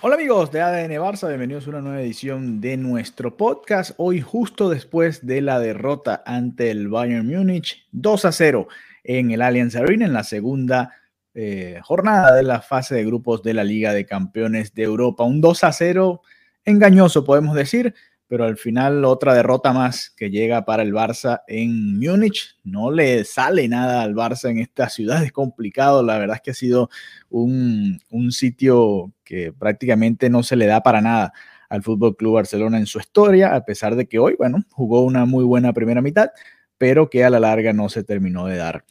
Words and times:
Hola 0.00 0.14
amigos 0.14 0.52
de 0.52 0.60
ADN 0.60 0.92
Barça, 1.00 1.26
bienvenidos 1.26 1.66
a 1.66 1.70
una 1.70 1.80
nueva 1.80 2.00
edición 2.00 2.60
de 2.60 2.76
nuestro 2.76 3.36
podcast. 3.36 3.90
Hoy 3.96 4.20
justo 4.20 4.70
después 4.70 5.26
de 5.26 5.40
la 5.40 5.58
derrota 5.58 6.22
ante 6.24 6.70
el 6.70 6.86
Bayern 6.86 7.26
Múnich 7.26 7.84
2 7.90 8.24
a 8.26 8.30
0 8.30 8.68
en 9.02 9.32
el 9.32 9.42
Allianz 9.42 9.74
Arena 9.74 10.04
en 10.04 10.12
la 10.12 10.22
segunda 10.22 10.92
eh, 11.34 11.80
jornada 11.82 12.32
de 12.36 12.44
la 12.44 12.60
fase 12.60 12.94
de 12.94 13.04
grupos 13.04 13.42
de 13.42 13.54
la 13.54 13.64
Liga 13.64 13.92
de 13.92 14.06
Campeones 14.06 14.72
de 14.72 14.84
Europa. 14.84 15.24
Un 15.24 15.40
2 15.40 15.64
a 15.64 15.72
0 15.72 16.22
engañoso 16.64 17.24
podemos 17.24 17.56
decir, 17.56 17.92
pero 18.28 18.44
al 18.44 18.58
final 18.58 19.04
otra 19.06 19.34
derrota 19.34 19.72
más 19.72 20.10
que 20.10 20.30
llega 20.30 20.64
para 20.64 20.82
el 20.82 20.92
Barça 20.92 21.40
en 21.48 21.98
Múnich. 21.98 22.56
No 22.62 22.90
le 22.90 23.24
sale 23.24 23.66
nada 23.68 24.02
al 24.02 24.14
Barça 24.14 24.50
en 24.50 24.58
esta 24.58 24.90
ciudad, 24.90 25.24
es 25.24 25.32
complicado. 25.32 26.02
La 26.02 26.18
verdad 26.18 26.36
es 26.36 26.42
que 26.42 26.50
ha 26.50 26.54
sido 26.54 26.90
un, 27.30 28.00
un 28.10 28.30
sitio 28.30 29.12
que 29.24 29.52
prácticamente 29.52 30.28
no 30.28 30.42
se 30.42 30.56
le 30.56 30.66
da 30.66 30.82
para 30.82 31.00
nada 31.00 31.32
al 31.70 31.82
Fútbol 31.82 32.16
Club 32.16 32.34
Barcelona 32.34 32.78
en 32.78 32.86
su 32.86 32.98
historia, 32.98 33.54
a 33.54 33.64
pesar 33.64 33.96
de 33.96 34.06
que 34.06 34.18
hoy, 34.18 34.34
bueno, 34.38 34.62
jugó 34.70 35.02
una 35.02 35.24
muy 35.24 35.44
buena 35.44 35.72
primera 35.72 36.02
mitad, 36.02 36.30
pero 36.76 37.10
que 37.10 37.24
a 37.24 37.30
la 37.30 37.40
larga 37.40 37.72
no 37.72 37.88
se 37.88 38.04
terminó 38.04 38.46
de 38.46 38.56
dar 38.56 38.84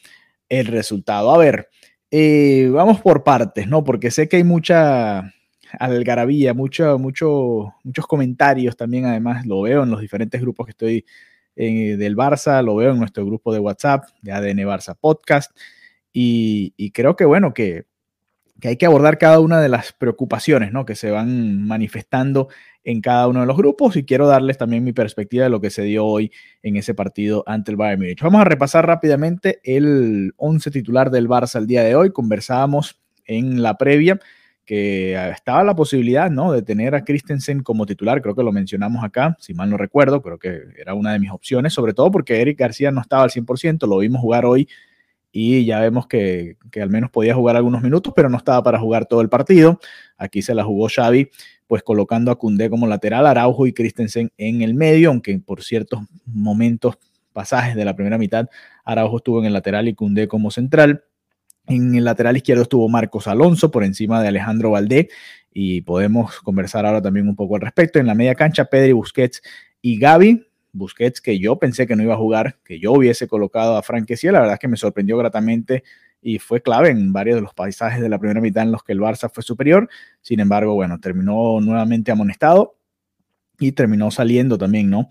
el 0.48 0.66
resultado. 0.66 1.32
A 1.32 1.38
ver, 1.38 1.68
eh, 2.10 2.68
vamos 2.72 3.00
por 3.00 3.24
partes, 3.24 3.68
¿no? 3.68 3.84
Porque 3.84 4.10
sé 4.10 4.28
que 4.28 4.36
hay 4.36 4.44
mucha 4.44 5.32
algarabía, 5.78 6.54
mucho, 6.54 6.98
mucho, 6.98 7.74
muchos 7.84 8.06
comentarios 8.06 8.76
también, 8.76 9.06
además 9.06 9.46
lo 9.46 9.62
veo 9.62 9.82
en 9.82 9.90
los 9.90 10.00
diferentes 10.00 10.40
grupos 10.40 10.66
que 10.66 10.70
estoy 10.70 11.04
eh, 11.56 11.96
del 11.96 12.16
Barça, 12.16 12.62
lo 12.62 12.76
veo 12.76 12.92
en 12.92 12.98
nuestro 12.98 13.26
grupo 13.26 13.52
de 13.52 13.58
WhatsApp, 13.58 14.04
de 14.22 14.32
ADN 14.32 14.58
Barça 14.58 14.96
Podcast, 14.98 15.50
y, 16.12 16.90
creo 16.92 17.14
que 17.14 17.24
bueno, 17.24 17.54
que, 17.54 17.84
que, 18.60 18.68
hay 18.68 18.76
que 18.76 18.86
abordar 18.86 19.18
cada 19.18 19.38
una 19.38 19.60
de 19.60 19.68
las 19.68 19.92
preocupaciones 19.92 20.72
¿no? 20.72 20.84
que 20.84 20.96
se 20.96 21.10
van 21.10 21.64
manifestando 21.66 22.48
en 22.82 23.00
cada 23.00 23.28
uno 23.28 23.40
de 23.40 23.46
los 23.46 23.56
grupos 23.56 23.96
y 23.96 24.04
quiero 24.04 24.26
darles 24.26 24.56
también 24.56 24.82
mi 24.82 24.92
perspectiva 24.92 25.44
de 25.44 25.50
lo 25.50 25.60
que 25.60 25.70
se 25.70 25.82
dio 25.82 26.06
hoy 26.06 26.32
en 26.62 26.76
ese 26.76 26.94
partido 26.94 27.44
ante 27.46 27.70
el 27.70 27.76
Bayern 27.76 28.00
Múnich. 28.00 28.22
Vamos 28.22 28.40
a 28.40 28.44
repasar 28.44 28.86
rápidamente 28.86 29.60
el 29.62 30.32
11 30.38 30.70
titular 30.70 31.10
del 31.10 31.28
Barça 31.28 31.58
el 31.58 31.66
día 31.66 31.82
de 31.82 31.94
hoy. 31.94 32.10
Conversábamos 32.10 32.98
en 33.26 33.62
la 33.62 33.76
previa 33.76 34.18
que 34.68 35.14
estaba 35.30 35.64
la 35.64 35.74
posibilidad 35.74 36.30
¿no? 36.30 36.52
de 36.52 36.60
tener 36.60 36.94
a 36.94 37.02
Christensen 37.02 37.62
como 37.62 37.86
titular, 37.86 38.20
creo 38.20 38.34
que 38.34 38.42
lo 38.42 38.52
mencionamos 38.52 39.02
acá, 39.02 39.34
si 39.40 39.54
mal 39.54 39.70
no 39.70 39.78
recuerdo, 39.78 40.20
creo 40.20 40.38
que 40.38 40.60
era 40.78 40.92
una 40.92 41.14
de 41.14 41.18
mis 41.18 41.30
opciones, 41.30 41.72
sobre 41.72 41.94
todo 41.94 42.10
porque 42.10 42.42
Eric 42.42 42.58
García 42.58 42.90
no 42.90 43.00
estaba 43.00 43.22
al 43.22 43.30
100%, 43.30 43.88
lo 43.88 43.96
vimos 43.96 44.20
jugar 44.20 44.44
hoy 44.44 44.68
y 45.32 45.64
ya 45.64 45.80
vemos 45.80 46.06
que, 46.06 46.58
que, 46.70 46.82
al 46.82 46.90
menos 46.90 47.08
podía 47.10 47.34
jugar 47.34 47.56
algunos 47.56 47.80
minutos, 47.80 48.12
pero 48.14 48.28
no 48.28 48.36
estaba 48.36 48.62
para 48.62 48.78
jugar 48.78 49.06
todo 49.06 49.22
el 49.22 49.30
partido. 49.30 49.80
Aquí 50.18 50.42
se 50.42 50.54
la 50.54 50.64
jugó 50.64 50.88
Xavi, 50.94 51.30
pues 51.66 51.82
colocando 51.82 52.30
a 52.30 52.36
Cundé 52.36 52.68
como 52.68 52.86
lateral, 52.86 53.26
Araujo 53.26 53.66
y 53.66 53.72
Christensen 53.72 54.30
en 54.36 54.60
el 54.60 54.74
medio, 54.74 55.08
aunque 55.08 55.38
por 55.38 55.62
ciertos 55.62 56.00
momentos, 56.26 56.98
pasajes 57.32 57.74
de 57.74 57.86
la 57.86 57.96
primera 57.96 58.18
mitad, 58.18 58.50
Araujo 58.84 59.16
estuvo 59.16 59.38
en 59.40 59.46
el 59.46 59.54
lateral 59.54 59.88
y 59.88 59.94
Cundé 59.94 60.28
como 60.28 60.50
central. 60.50 61.04
En 61.68 61.94
el 61.94 62.04
lateral 62.04 62.36
izquierdo 62.36 62.62
estuvo 62.62 62.88
Marcos 62.88 63.26
Alonso 63.28 63.70
por 63.70 63.84
encima 63.84 64.22
de 64.22 64.28
Alejandro 64.28 64.70
Valdé 64.70 65.10
y 65.52 65.82
podemos 65.82 66.40
conversar 66.40 66.86
ahora 66.86 67.02
también 67.02 67.28
un 67.28 67.36
poco 67.36 67.56
al 67.56 67.60
respecto. 67.60 67.98
En 67.98 68.06
la 68.06 68.14
media 68.14 68.34
cancha, 68.34 68.64
Pedri, 68.64 68.92
Busquets 68.92 69.42
y 69.82 69.98
Gaby. 69.98 70.46
Busquets 70.72 71.20
que 71.20 71.38
yo 71.38 71.58
pensé 71.58 71.86
que 71.86 71.94
no 71.94 72.02
iba 72.02 72.14
a 72.14 72.18
jugar, 72.18 72.56
que 72.64 72.78
yo 72.80 72.92
hubiese 72.92 73.28
colocado 73.28 73.76
a 73.76 73.82
Frank 73.82 74.06
Kessie, 74.06 74.32
la 74.32 74.40
verdad 74.40 74.54
es 74.54 74.60
que 74.60 74.68
me 74.68 74.76
sorprendió 74.76 75.18
gratamente 75.18 75.82
y 76.22 76.38
fue 76.38 76.62
clave 76.62 76.88
en 76.88 77.12
varios 77.12 77.36
de 77.36 77.42
los 77.42 77.54
paisajes 77.54 78.00
de 78.00 78.08
la 78.08 78.18
primera 78.18 78.40
mitad 78.40 78.62
en 78.62 78.72
los 78.72 78.82
que 78.82 78.92
el 78.92 79.00
Barça 79.00 79.30
fue 79.30 79.42
superior. 79.42 79.88
Sin 80.22 80.40
embargo, 80.40 80.74
bueno, 80.74 80.98
terminó 81.00 81.60
nuevamente 81.60 82.10
amonestado 82.10 82.76
y 83.58 83.72
terminó 83.72 84.10
saliendo 84.10 84.56
también, 84.56 84.88
¿no? 84.88 85.08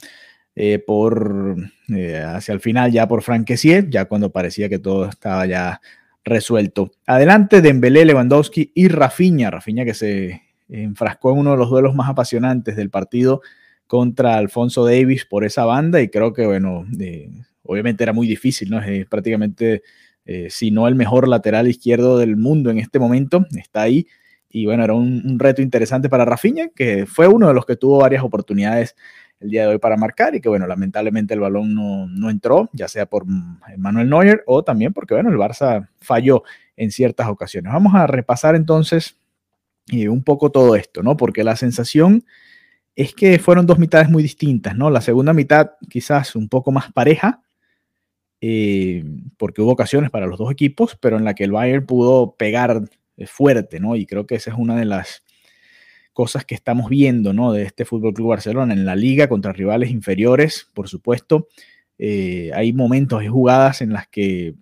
Eh, 0.55 0.79
por 0.79 1.55
eh, 1.89 2.17
hacia 2.17 2.51
el 2.51 2.59
final 2.59 2.91
ya 2.91 3.07
por 3.07 3.21
Frank 3.21 3.47
ya 3.89 4.05
cuando 4.05 4.31
parecía 4.31 4.67
que 4.67 4.79
todo 4.79 5.05
estaba 5.05 5.45
ya 5.45 5.79
resuelto. 6.27 6.91
Adelante 7.05 7.61
Dembélé, 7.61 8.05
Lewandowski 8.05 8.71
y 8.75 8.87
Rafinha, 8.87 9.49
Rafinha 9.49 9.85
que 9.85 9.93
se 9.93 10.41
enfrascó 10.69 11.31
en 11.31 11.39
uno 11.39 11.51
de 11.51 11.57
los 11.57 11.69
duelos 11.69 11.95
más 11.95 12.09
apasionantes 12.09 12.75
del 12.75 12.89
partido 12.89 13.41
contra 13.87 14.37
Alfonso 14.37 14.85
Davis 14.85 15.25
por 15.25 15.45
esa 15.45 15.65
banda 15.65 16.01
y 16.01 16.09
creo 16.09 16.33
que 16.33 16.45
bueno, 16.45 16.85
eh, 16.99 17.29
obviamente 17.63 18.03
era 18.03 18.13
muy 18.13 18.27
difícil, 18.27 18.69
¿no? 18.69 18.79
Es 18.79 19.05
prácticamente, 19.05 19.81
eh, 20.25 20.47
si 20.49 20.71
no 20.71 20.87
el 20.87 20.95
mejor 20.95 21.27
lateral 21.27 21.67
izquierdo 21.67 22.17
del 22.17 22.35
mundo 22.35 22.69
en 22.69 22.79
este 22.79 22.99
momento, 22.99 23.45
está 23.55 23.83
ahí 23.83 24.07
y 24.49 24.65
bueno, 24.65 24.83
era 24.83 24.93
un, 24.93 25.23
un 25.25 25.39
reto 25.39 25.61
interesante 25.61 26.09
para 26.09 26.25
Rafinha, 26.25 26.69
que 26.75 27.05
fue 27.05 27.27
uno 27.27 27.47
de 27.47 27.53
los 27.53 27.65
que 27.65 27.75
tuvo 27.75 27.99
varias 27.99 28.23
oportunidades 28.23 28.95
el 29.39 29.49
día 29.49 29.61
de 29.63 29.67
hoy 29.67 29.77
para 29.77 29.97
marcar 29.97 30.35
y 30.35 30.41
que 30.41 30.49
bueno, 30.49 30.65
lamentablemente 30.67 31.33
el 31.33 31.39
balón 31.39 31.73
no, 31.73 32.07
no, 32.07 32.29
entró, 32.29 32.69
ya 32.73 32.87
sea 32.87 33.05
por 33.05 33.25
Manuel 33.25 34.09
Neuer 34.09 34.43
o 34.47 34.63
también 34.63 34.93
porque 34.93 35.13
bueno, 35.13 35.29
el 35.29 35.37
Barça 35.37 35.87
falló 35.99 36.43
en 36.75 36.91
ciertas 36.91 37.27
ocasiones. 37.27 37.71
Vamos 37.71 37.93
a 37.95 38.07
repasar 38.07 38.55
entonces 38.55 39.17
eh, 39.91 40.09
un 40.09 40.23
poco 40.23 40.51
todo 40.51 40.75
esto, 40.75 41.03
¿no? 41.03 41.17
Porque 41.17 41.43
la 41.43 41.55
sensación 41.55 42.25
es 42.95 43.13
que 43.13 43.37
fueron 43.37 43.65
dos 43.67 43.77
mitades 43.77 44.09
muy 44.09 44.23
distintas, 44.23 44.75
¿no? 44.75 44.89
La 44.89 45.01
segunda 45.01 45.33
mitad 45.33 45.71
quizás 45.89 46.35
un 46.35 46.49
poco 46.49 46.71
más 46.71 46.91
pareja, 46.91 47.43
eh, 48.41 49.03
porque 49.37 49.61
hubo 49.61 49.71
ocasiones 49.71 50.09
para 50.09 50.27
los 50.27 50.39
dos 50.39 50.51
equipos, 50.51 50.97
pero 50.99 51.17
en 51.17 51.23
la 51.23 51.35
que 51.35 51.43
el 51.43 51.51
Bayern 51.51 51.85
pudo 51.85 52.35
pegar 52.35 52.81
fuerte, 53.27 53.79
¿no? 53.79 53.95
Y 53.95 54.05
creo 54.05 54.25
que 54.25 54.35
esa 54.35 54.51
es 54.51 54.57
una 54.57 54.75
de 54.75 54.85
las 54.85 55.23
cosas 56.17 56.45
que 56.45 56.55
estamos 56.55 56.89
viendo 56.89 57.31
¿no? 57.31 57.53
de 57.53 57.61
este 57.61 57.85
Fútbol 57.85 58.11
Club 58.11 58.29
Barcelona 58.29 58.73
en 58.73 58.85
la 58.85 58.95
liga 58.95 59.29
contra 59.29 59.53
rivales 59.53 59.91
inferiores, 59.91 60.67
por 60.73 60.89
supuesto. 60.89 61.47
Eh, 61.99 62.49
hay 62.55 62.73
momentos 62.73 63.23
y 63.23 63.27
jugadas 63.27 63.83
en 63.83 63.93
las 63.93 64.07
que 64.07 64.55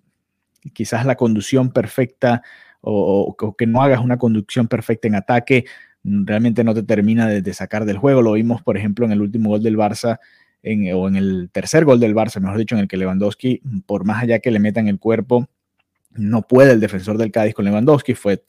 quizás 0.74 1.06
la 1.06 1.14
conducción 1.14 1.72
perfecta 1.72 2.42
o, 2.82 3.34
que 3.56 3.66
no 3.66 3.82
hagas 3.82 4.00
una 4.00 4.18
conducción 4.18 4.68
perfecta 4.68 5.08
en 5.08 5.14
ataque 5.14 5.64
realmente 6.04 6.62
no 6.62 6.74
te 6.74 6.82
termina 6.82 7.26
de, 7.26 7.54
sacar 7.54 7.86
del 7.86 7.96
juego. 7.96 8.20
Lo 8.20 8.32
vimos, 8.32 8.60
por 8.60 8.76
ejemplo, 8.76 9.06
en 9.06 9.12
el 9.12 9.22
último 9.22 9.48
gol 9.48 9.62
del 9.62 9.78
Barça, 9.78 10.18
en, 10.62 10.92
o 10.92 11.08
en 11.08 11.16
el 11.16 11.48
tercer 11.50 11.86
gol 11.86 11.98
del 11.98 12.14
Barça, 12.14 12.38
mejor 12.38 12.58
dicho, 12.58 12.74
en 12.74 12.82
el 12.82 12.88
que 12.88 12.98
Lewandowski, 12.98 13.62
por 13.86 14.04
más 14.04 14.22
allá 14.22 14.40
que 14.40 14.50
le 14.50 14.58
metan 14.58 14.88
el 14.88 14.98
cuerpo, 14.98 15.48
no 16.10 16.42
puede 16.42 16.72
el 16.72 16.80
defensor 16.80 17.16
del 17.16 17.32
Cádiz 17.32 17.54
con 17.54 17.64
Lewandowski. 17.64 18.12
Fue 18.12 18.44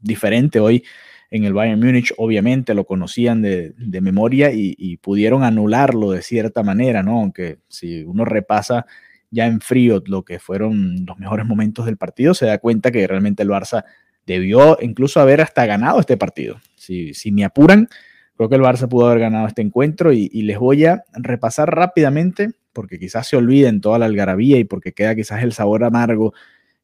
diferente 0.00 0.58
hoy 0.58 0.82
en 1.30 1.44
el 1.44 1.52
Bayern 1.52 1.80
Múnich, 1.80 2.12
obviamente 2.16 2.74
lo 2.74 2.84
conocían 2.84 3.42
de, 3.42 3.74
de 3.76 4.00
memoria 4.00 4.50
y, 4.52 4.96
pudieron 4.98 5.42
anularlo 5.42 6.10
de 6.10 6.22
cierta 6.22 6.62
manera, 6.62 7.02
¿no? 7.02 7.20
Aunque 7.20 7.58
si 7.68 8.02
uno 8.02 8.24
repasa 8.24 8.86
ya 9.30 9.46
en 9.46 9.60
frío 9.60 10.02
lo 10.06 10.24
que 10.24 10.38
fueron 10.38 11.04
los 11.06 11.18
mejores 11.18 11.46
momentos 11.46 11.86
del 11.86 11.98
partido, 11.98 12.34
se 12.34 12.46
da 12.46 12.58
cuenta 12.58 12.90
que 12.90 13.06
realmente 13.06 13.42
el 13.42 13.50
Barça 13.50 13.84
debió 14.26 14.78
incluso 14.80 15.20
haber 15.20 15.40
hasta 15.40 15.66
ganado 15.66 16.00
este 16.00 16.16
partido. 16.16 16.60
Si, 16.76 17.12
si 17.14 17.30
me 17.30 17.44
apuran, 17.44 17.88
creo 18.36 18.48
que 18.48 18.56
el 18.56 18.62
Barça 18.62 18.88
pudo 18.88 19.06
haber 19.06 19.20
ganado 19.20 19.46
este 19.46 19.62
encuentro 19.62 20.12
y, 20.12 20.30
y 20.32 20.42
les 20.42 20.58
voy 20.58 20.86
a 20.86 21.04
repasar 21.12 21.74
rápidamente, 21.74 22.50
porque 22.72 22.98
quizás 22.98 23.26
se 23.26 23.36
olviden 23.36 23.80
toda 23.80 23.98
la 23.98 24.06
algarabía 24.06 24.58
y 24.58 24.64
porque 24.64 24.92
queda 24.92 25.14
quizás 25.14 25.42
el 25.42 25.52
sabor 25.52 25.84
amargo 25.84 26.32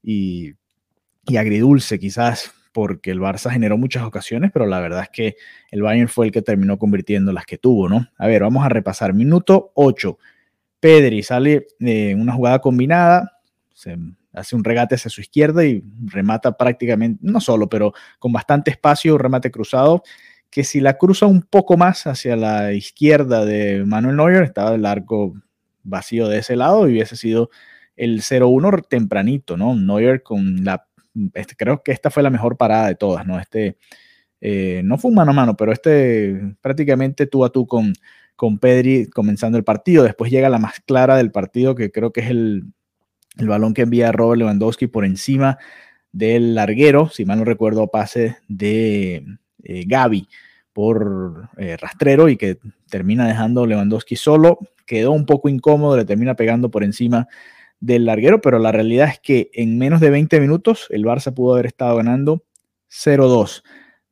y, 0.02 0.52
y 1.26 1.36
agridulce 1.36 1.98
quizás 1.98 2.52
porque 2.74 3.12
el 3.12 3.20
Barça 3.20 3.52
generó 3.52 3.78
muchas 3.78 4.02
ocasiones, 4.02 4.50
pero 4.52 4.66
la 4.66 4.80
verdad 4.80 5.04
es 5.04 5.08
que 5.10 5.36
el 5.70 5.80
Bayern 5.80 6.08
fue 6.08 6.26
el 6.26 6.32
que 6.32 6.42
terminó 6.42 6.76
convirtiendo 6.76 7.32
las 7.32 7.46
que 7.46 7.56
tuvo, 7.56 7.88
¿no? 7.88 8.08
A 8.18 8.26
ver, 8.26 8.42
vamos 8.42 8.66
a 8.66 8.68
repasar. 8.68 9.14
Minuto 9.14 9.70
8. 9.74 10.18
Pedri 10.80 11.22
sale 11.22 11.68
en 11.78 12.20
una 12.20 12.32
jugada 12.32 12.58
combinada, 12.58 13.38
se 13.72 13.96
hace 14.32 14.56
un 14.56 14.64
regate 14.64 14.96
hacia 14.96 15.08
su 15.08 15.20
izquierda 15.20 15.64
y 15.64 15.84
remata 16.06 16.56
prácticamente, 16.56 17.20
no 17.22 17.40
solo, 17.40 17.68
pero 17.68 17.92
con 18.18 18.32
bastante 18.32 18.72
espacio, 18.72 19.18
remate 19.18 19.52
cruzado, 19.52 20.02
que 20.50 20.64
si 20.64 20.80
la 20.80 20.98
cruza 20.98 21.26
un 21.26 21.42
poco 21.42 21.76
más 21.76 22.08
hacia 22.08 22.34
la 22.34 22.72
izquierda 22.72 23.44
de 23.44 23.84
Manuel 23.86 24.16
Neuer, 24.16 24.42
estaba 24.42 24.74
el 24.74 24.84
arco 24.84 25.34
vacío 25.84 26.26
de 26.26 26.38
ese 26.38 26.56
lado 26.56 26.88
y 26.88 26.92
hubiese 26.94 27.14
sido 27.14 27.50
el 27.94 28.22
0-1 28.22 28.84
tempranito, 28.88 29.56
¿no? 29.56 29.76
Neuer 29.76 30.24
con 30.24 30.64
la, 30.64 30.88
este, 31.34 31.56
creo 31.56 31.82
que 31.82 31.92
esta 31.92 32.10
fue 32.10 32.22
la 32.22 32.30
mejor 32.30 32.56
parada 32.56 32.88
de 32.88 32.94
todas, 32.94 33.26
¿no? 33.26 33.38
Este, 33.38 33.76
eh, 34.40 34.82
no 34.84 34.98
fue 34.98 35.10
un 35.10 35.16
mano 35.16 35.30
a 35.30 35.34
mano, 35.34 35.56
pero 35.56 35.72
este 35.72 36.56
prácticamente 36.60 37.26
tú 37.26 37.44
a 37.44 37.50
tú 37.50 37.66
con, 37.66 37.94
con 38.36 38.58
Pedri 38.58 39.08
comenzando 39.08 39.56
el 39.58 39.64
partido. 39.64 40.04
Después 40.04 40.30
llega 40.30 40.48
la 40.48 40.58
más 40.58 40.80
clara 40.80 41.16
del 41.16 41.30
partido, 41.30 41.74
que 41.74 41.90
creo 41.90 42.12
que 42.12 42.20
es 42.20 42.30
el, 42.30 42.64
el 43.38 43.48
balón 43.48 43.74
que 43.74 43.82
envía 43.82 44.12
Robert 44.12 44.38
Lewandowski 44.38 44.86
por 44.86 45.04
encima 45.04 45.58
del 46.12 46.54
larguero, 46.54 47.08
si 47.08 47.24
mal 47.24 47.38
no 47.38 47.44
recuerdo, 47.44 47.88
pase 47.88 48.36
de 48.46 49.24
eh, 49.64 49.84
Gaby 49.86 50.28
por 50.72 51.50
eh, 51.56 51.76
rastrero 51.76 52.28
y 52.28 52.36
que 52.36 52.58
termina 52.88 53.26
dejando 53.26 53.66
Lewandowski 53.66 54.16
solo. 54.16 54.58
Quedó 54.86 55.12
un 55.12 55.26
poco 55.26 55.48
incómodo, 55.48 55.96
le 55.96 56.04
termina 56.04 56.34
pegando 56.34 56.70
por 56.70 56.84
encima 56.84 57.26
del 57.84 58.06
larguero, 58.06 58.40
pero 58.40 58.58
la 58.58 58.72
realidad 58.72 59.08
es 59.10 59.20
que 59.20 59.50
en 59.52 59.76
menos 59.76 60.00
de 60.00 60.08
20 60.08 60.40
minutos 60.40 60.86
el 60.88 61.04
Barça 61.04 61.34
pudo 61.34 61.54
haber 61.54 61.66
estado 61.66 61.96
ganando 61.96 62.42
0-2. 62.90 63.62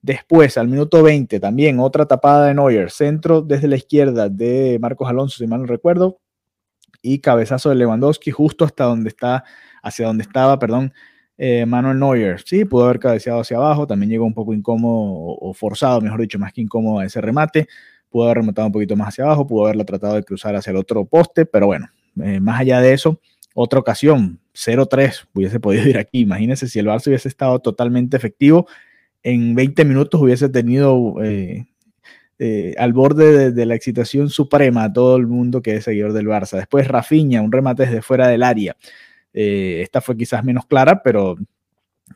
Después, 0.03 0.59
al 0.59 0.69
minuto 0.69 1.03
20, 1.03 1.41
también 1.41 1.81
otra 1.81 2.07
tapada 2.07 2.49
de 2.49 2.55
Neuer, 2.55 2.91
centro 2.91 3.41
desde 3.41 3.69
la 3.69 3.77
izquierda 3.77 4.29
de 4.29 4.79
Marcos 4.81 5.09
Alonso, 5.09 5.39
si 5.39 5.47
mal 5.47 5.61
no 5.61 5.67
recuerdo, 5.67 6.21
y 7.01 7.21
cabezazo 7.21 7.71
de 7.71 7.77
Lewandowski 7.77 8.31
justo 8.31 8.65
hasta 8.67 8.85
donde 8.85 9.09
está, 9.09 9.45
hacia 9.83 10.07
donde 10.07 10.25
estaba, 10.25 10.59
perdón, 10.59 10.93
eh, 11.39 11.65
Manuel 11.65 11.99
Neuer, 11.99 12.43
sí, 12.45 12.67
pudo 12.67 12.85
haber 12.85 12.99
cabeceado 12.99 13.41
hacia 13.41 13.57
abajo, 13.57 13.87
también 13.87 14.11
llegó 14.11 14.27
un 14.27 14.35
poco 14.35 14.53
incómodo 14.53 15.37
o, 15.41 15.55
forzado, 15.55 16.01
mejor 16.03 16.21
dicho, 16.21 16.39
más 16.39 16.53
que 16.53 16.61
incómodo 16.61 16.99
a 16.99 17.07
ese 17.07 17.23
remate, 17.23 17.69
pudo 18.11 18.25
haber 18.25 18.39
rematado 18.39 18.67
un 18.67 18.73
poquito 18.73 18.97
más 18.97 19.09
hacia 19.09 19.25
abajo, 19.25 19.47
pudo 19.47 19.65
haberlo 19.65 19.85
tratado 19.87 20.17
de 20.17 20.25
cruzar 20.25 20.57
hacia 20.57 20.73
el 20.73 20.77
otro 20.77 21.07
poste, 21.07 21.47
pero 21.47 21.67
bueno, 21.67 21.89
eh, 22.23 22.41
más 22.41 22.61
allá 22.61 22.81
de 22.81 22.93
eso, 22.93 23.19
otra 23.55 23.81
ocasión, 23.81 24.41
0-3, 24.55 25.27
hubiese 25.35 25.61
podido 25.61 25.89
ir 25.89 25.99
aquí, 25.99 26.21
imagínense 26.21 26.69
si 26.69 26.79
el 26.79 26.87
Barça 26.87 27.09
hubiese 27.09 27.29
estado 27.29 27.59
totalmente 27.61 28.17
efectivo, 28.17 28.67
en 29.23 29.55
20 29.55 29.85
minutos 29.85 30.21
hubiese 30.21 30.49
tenido 30.49 31.15
eh, 32.45 32.75
al 32.77 32.93
borde 32.93 33.53
de, 33.53 33.67
la 33.67 33.77
excitación 33.77 34.29
suprema 34.29 34.85
a 34.85 34.93
todo 34.93 35.17
el 35.17 35.29
mundo 35.29 35.63
que 35.63 35.77
es 35.77 35.85
seguidor 35.85 36.13
del 36.13 36.27
Barça. 36.27 36.57
Después 36.57 36.89
Rafinha, 36.89 37.41
un 37.41 37.53
remate 37.53 37.87
desde 37.87 38.03
fuera 38.03 38.27
del 38.27 38.43
área. 38.43 38.77
Eh, 39.33 39.81
esta 39.83 40.01
fue 40.01 40.17
quizás 40.17 40.43
menos 40.43 40.67
clara, 40.67 41.03
pero 41.05 41.37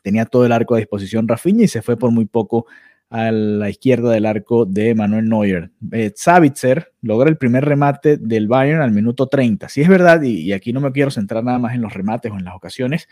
tenía 0.03 0.25
todo 0.25 0.45
el 0.45 0.51
arco 0.51 0.75
a 0.75 0.79
disposición 0.79 1.29
Rafinha 1.29 1.63
y 1.63 1.69
se 1.69 1.81
fue 1.81 1.97
por 1.97 2.11
muy 2.11 2.25
poco 2.25 2.65
a 3.09 3.31
la 3.31 3.69
izquierda 3.69 4.11
del 4.11 4.25
arco 4.25 4.65
de 4.65 4.93
Manuel 4.93 5.29
Neuer. 5.29 5.71
Eh, 5.91 6.11
Savitzer 6.15 6.93
logra 7.01 7.29
el 7.29 7.37
primer 7.37 7.63
remate 7.63 8.17
del 8.17 8.47
Bayern 8.47 8.81
al 8.81 8.91
minuto 8.91 9.27
30. 9.27 9.69
Si 9.69 9.81
es 9.81 9.87
verdad, 9.87 10.21
y, 10.23 10.51
aquí 10.51 10.73
no 10.73 10.81
me 10.81 10.91
quiero 10.91 11.11
centrar 11.11 11.43
nada 11.43 11.59
más 11.59 11.73
en 11.73 11.81
los 11.81 11.93
remates 11.93 12.31
o 12.31 12.37
en 12.37 12.43
las 12.43 12.55
ocasiones, 12.55 13.07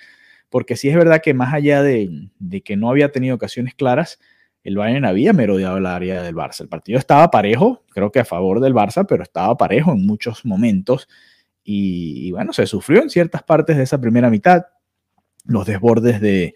porque 0.49 0.75
si 0.75 0.89
es 0.89 0.95
verdad 0.95 1.21
que 1.21 1.33
más 1.33 1.53
allá 1.53 1.81
de, 1.81 2.29
que 2.63 2.75
no 2.75 2.89
había 2.89 3.11
tenido 3.11 3.35
ocasiones 3.35 3.73
claras, 3.73 4.19
el 4.63 4.77
Bayern 4.77 5.05
había 5.05 5.31
merodeado 5.31 5.77
el 5.77 5.85
área 5.85 6.21
del 6.23 6.35
Barça. 6.35 6.61
El 6.61 6.69
partido 6.69 6.99
estaba 6.99 7.29
parejo, 7.31 7.83
creo 7.91 8.11
que 8.11 8.19
a 8.19 8.25
favor 8.25 8.59
del 8.59 8.73
Barça, 8.73 9.05
pero 9.07 9.23
estaba 9.23 9.55
parejo 9.57 9.93
en 9.93 10.05
muchos 10.05 10.43
momentos. 10.45 11.07
Y, 11.63 12.31
bueno, 12.31 12.51
se 12.51 12.65
sufrió 12.67 13.01
en 13.01 13.09
ciertas 13.09 13.43
partes 13.43 13.77
de 13.77 13.83
esa 13.83 14.01
primera 14.01 14.29
mitad. 14.29 14.65
Los 15.45 15.67
desbordes 15.67 16.19
de, 16.19 16.55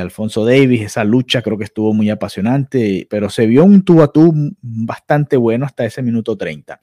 Alfonso 0.00 0.44
Davis, 0.44 0.82
esa 0.82 1.04
lucha 1.04 1.42
creo 1.42 1.58
que 1.58 1.64
estuvo 1.64 1.92
muy 1.92 2.10
apasionante, 2.10 3.06
pero 3.08 3.30
se 3.30 3.46
vio 3.46 3.64
un 3.64 3.84
tú 3.84 4.02
a 4.02 4.12
tú 4.12 4.32
bastante 4.60 5.36
bueno 5.36 5.66
hasta 5.66 5.84
ese 5.84 6.02
minuto 6.02 6.36
30. 6.36 6.80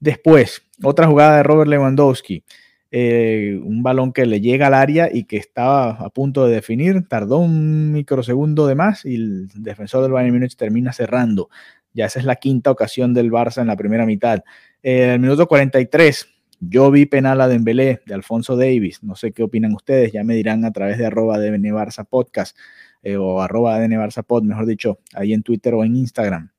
Después, 0.00 0.62
otra 0.82 1.06
jugada 1.06 1.38
de 1.38 1.42
Robert 1.42 1.70
Lewandowski, 1.70 2.44
eh, 2.90 3.60
un 3.62 3.82
balón 3.82 4.12
que 4.12 4.24
le 4.24 4.40
llega 4.40 4.68
al 4.68 4.74
área 4.74 5.10
y 5.12 5.24
que 5.24 5.36
estaba 5.36 5.90
a 5.90 6.10
punto 6.10 6.46
de 6.46 6.54
definir, 6.54 7.06
tardó 7.08 7.38
un 7.38 7.92
microsegundo 7.92 8.66
de 8.66 8.74
más 8.74 9.04
y 9.04 9.16
el 9.16 9.48
defensor 9.54 10.02
del 10.02 10.12
Bayern 10.12 10.34
Múnich 10.34 10.56
termina 10.56 10.92
cerrando. 10.92 11.50
Ya 11.92 12.06
esa 12.06 12.18
es 12.18 12.24
la 12.24 12.36
quinta 12.36 12.70
ocasión 12.70 13.12
del 13.12 13.30
Barça 13.30 13.60
en 13.60 13.66
la 13.66 13.76
primera 13.76 14.06
mitad. 14.06 14.42
En 14.82 15.10
el 15.10 15.20
minuto 15.20 15.46
43, 15.46 16.28
yo 16.60 16.90
vi 16.90 17.06
penal 17.06 17.40
a 17.40 17.48
Dembélé 17.48 18.00
de 18.06 18.14
Alfonso 18.14 18.56
Davis. 18.56 19.02
No 19.02 19.14
sé 19.14 19.32
qué 19.32 19.42
opinan 19.42 19.74
ustedes. 19.74 20.12
Ya 20.12 20.24
me 20.24 20.34
dirán 20.34 20.64
a 20.64 20.72
través 20.72 20.98
de 20.98 21.06
arroba 21.06 21.38
de 21.38 21.50
Barça 21.50 22.04
Podcast 22.04 22.56
eh, 23.02 23.16
o 23.16 23.40
arroba 23.40 23.78
Pod, 24.26 24.42
mejor 24.42 24.66
dicho, 24.66 24.98
ahí 25.14 25.32
en 25.32 25.42
Twitter 25.42 25.74
o 25.74 25.84
en 25.84 25.96
Instagram. 25.96 26.50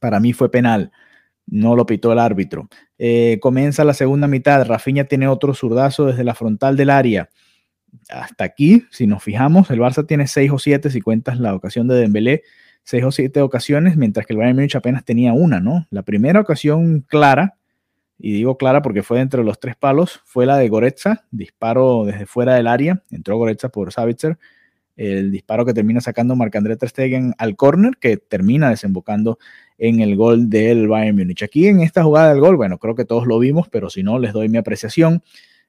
Para 0.00 0.20
mí 0.20 0.32
fue 0.32 0.50
penal. 0.50 0.90
No 1.46 1.76
lo 1.76 1.86
pitó 1.86 2.12
el 2.12 2.18
árbitro. 2.18 2.68
Eh, 2.98 3.38
comienza 3.40 3.84
la 3.84 3.94
segunda 3.94 4.26
mitad. 4.26 4.66
Rafinha 4.66 5.04
tiene 5.04 5.28
otro 5.28 5.54
zurdazo 5.54 6.06
desde 6.06 6.24
la 6.24 6.34
frontal 6.34 6.76
del 6.76 6.90
área. 6.90 7.28
Hasta 8.08 8.44
aquí, 8.44 8.84
si 8.90 9.06
nos 9.06 9.22
fijamos, 9.22 9.70
el 9.70 9.78
Barça 9.78 10.06
tiene 10.06 10.26
seis 10.26 10.50
o 10.50 10.58
siete, 10.58 10.90
si 10.90 11.00
cuentas 11.00 11.38
la 11.38 11.54
ocasión 11.54 11.86
de 11.88 11.94
Dembélé, 11.94 12.42
seis 12.82 13.04
o 13.04 13.12
siete 13.12 13.40
ocasiones, 13.40 13.96
mientras 13.96 14.26
que 14.26 14.32
el 14.32 14.38
Bayern 14.38 14.56
Múnich 14.56 14.74
apenas 14.74 15.04
tenía 15.04 15.32
una, 15.32 15.60
¿no? 15.60 15.86
La 15.90 16.02
primera 16.02 16.40
ocasión 16.40 17.04
clara 17.06 17.56
y 18.18 18.32
digo 18.32 18.56
clara 18.56 18.82
porque 18.82 19.02
fue 19.02 19.20
entre 19.20 19.44
los 19.44 19.60
tres 19.60 19.76
palos, 19.76 20.20
fue 20.24 20.46
la 20.46 20.56
de 20.56 20.68
Goretza, 20.68 21.24
disparo 21.30 22.04
desde 22.04 22.26
fuera 22.26 22.54
del 22.54 22.66
área, 22.66 23.02
entró 23.10 23.36
Goretza 23.36 23.68
por 23.68 23.92
Savitzer, 23.92 24.38
el 24.96 25.30
disparo 25.30 25.66
que 25.66 25.74
termina 25.74 26.00
sacando 26.00 26.36
Marc-André 26.36 26.76
Ter 26.76 26.88
Stegen 26.88 27.34
al 27.36 27.54
córner, 27.54 27.98
que 28.00 28.16
termina 28.16 28.70
desembocando 28.70 29.38
en 29.76 30.00
el 30.00 30.16
gol 30.16 30.48
del 30.48 30.88
Bayern 30.88 31.18
Múnich. 31.18 31.42
Aquí 31.42 31.66
en 31.66 31.80
esta 31.80 32.02
jugada 32.02 32.30
del 32.30 32.40
gol, 32.40 32.56
bueno, 32.56 32.78
creo 32.78 32.94
que 32.94 33.04
todos 33.04 33.26
lo 33.26 33.38
vimos, 33.38 33.68
pero 33.68 33.90
si 33.90 34.02
no, 34.02 34.18
les 34.18 34.32
doy 34.32 34.48
mi 34.48 34.56
apreciación. 34.56 35.22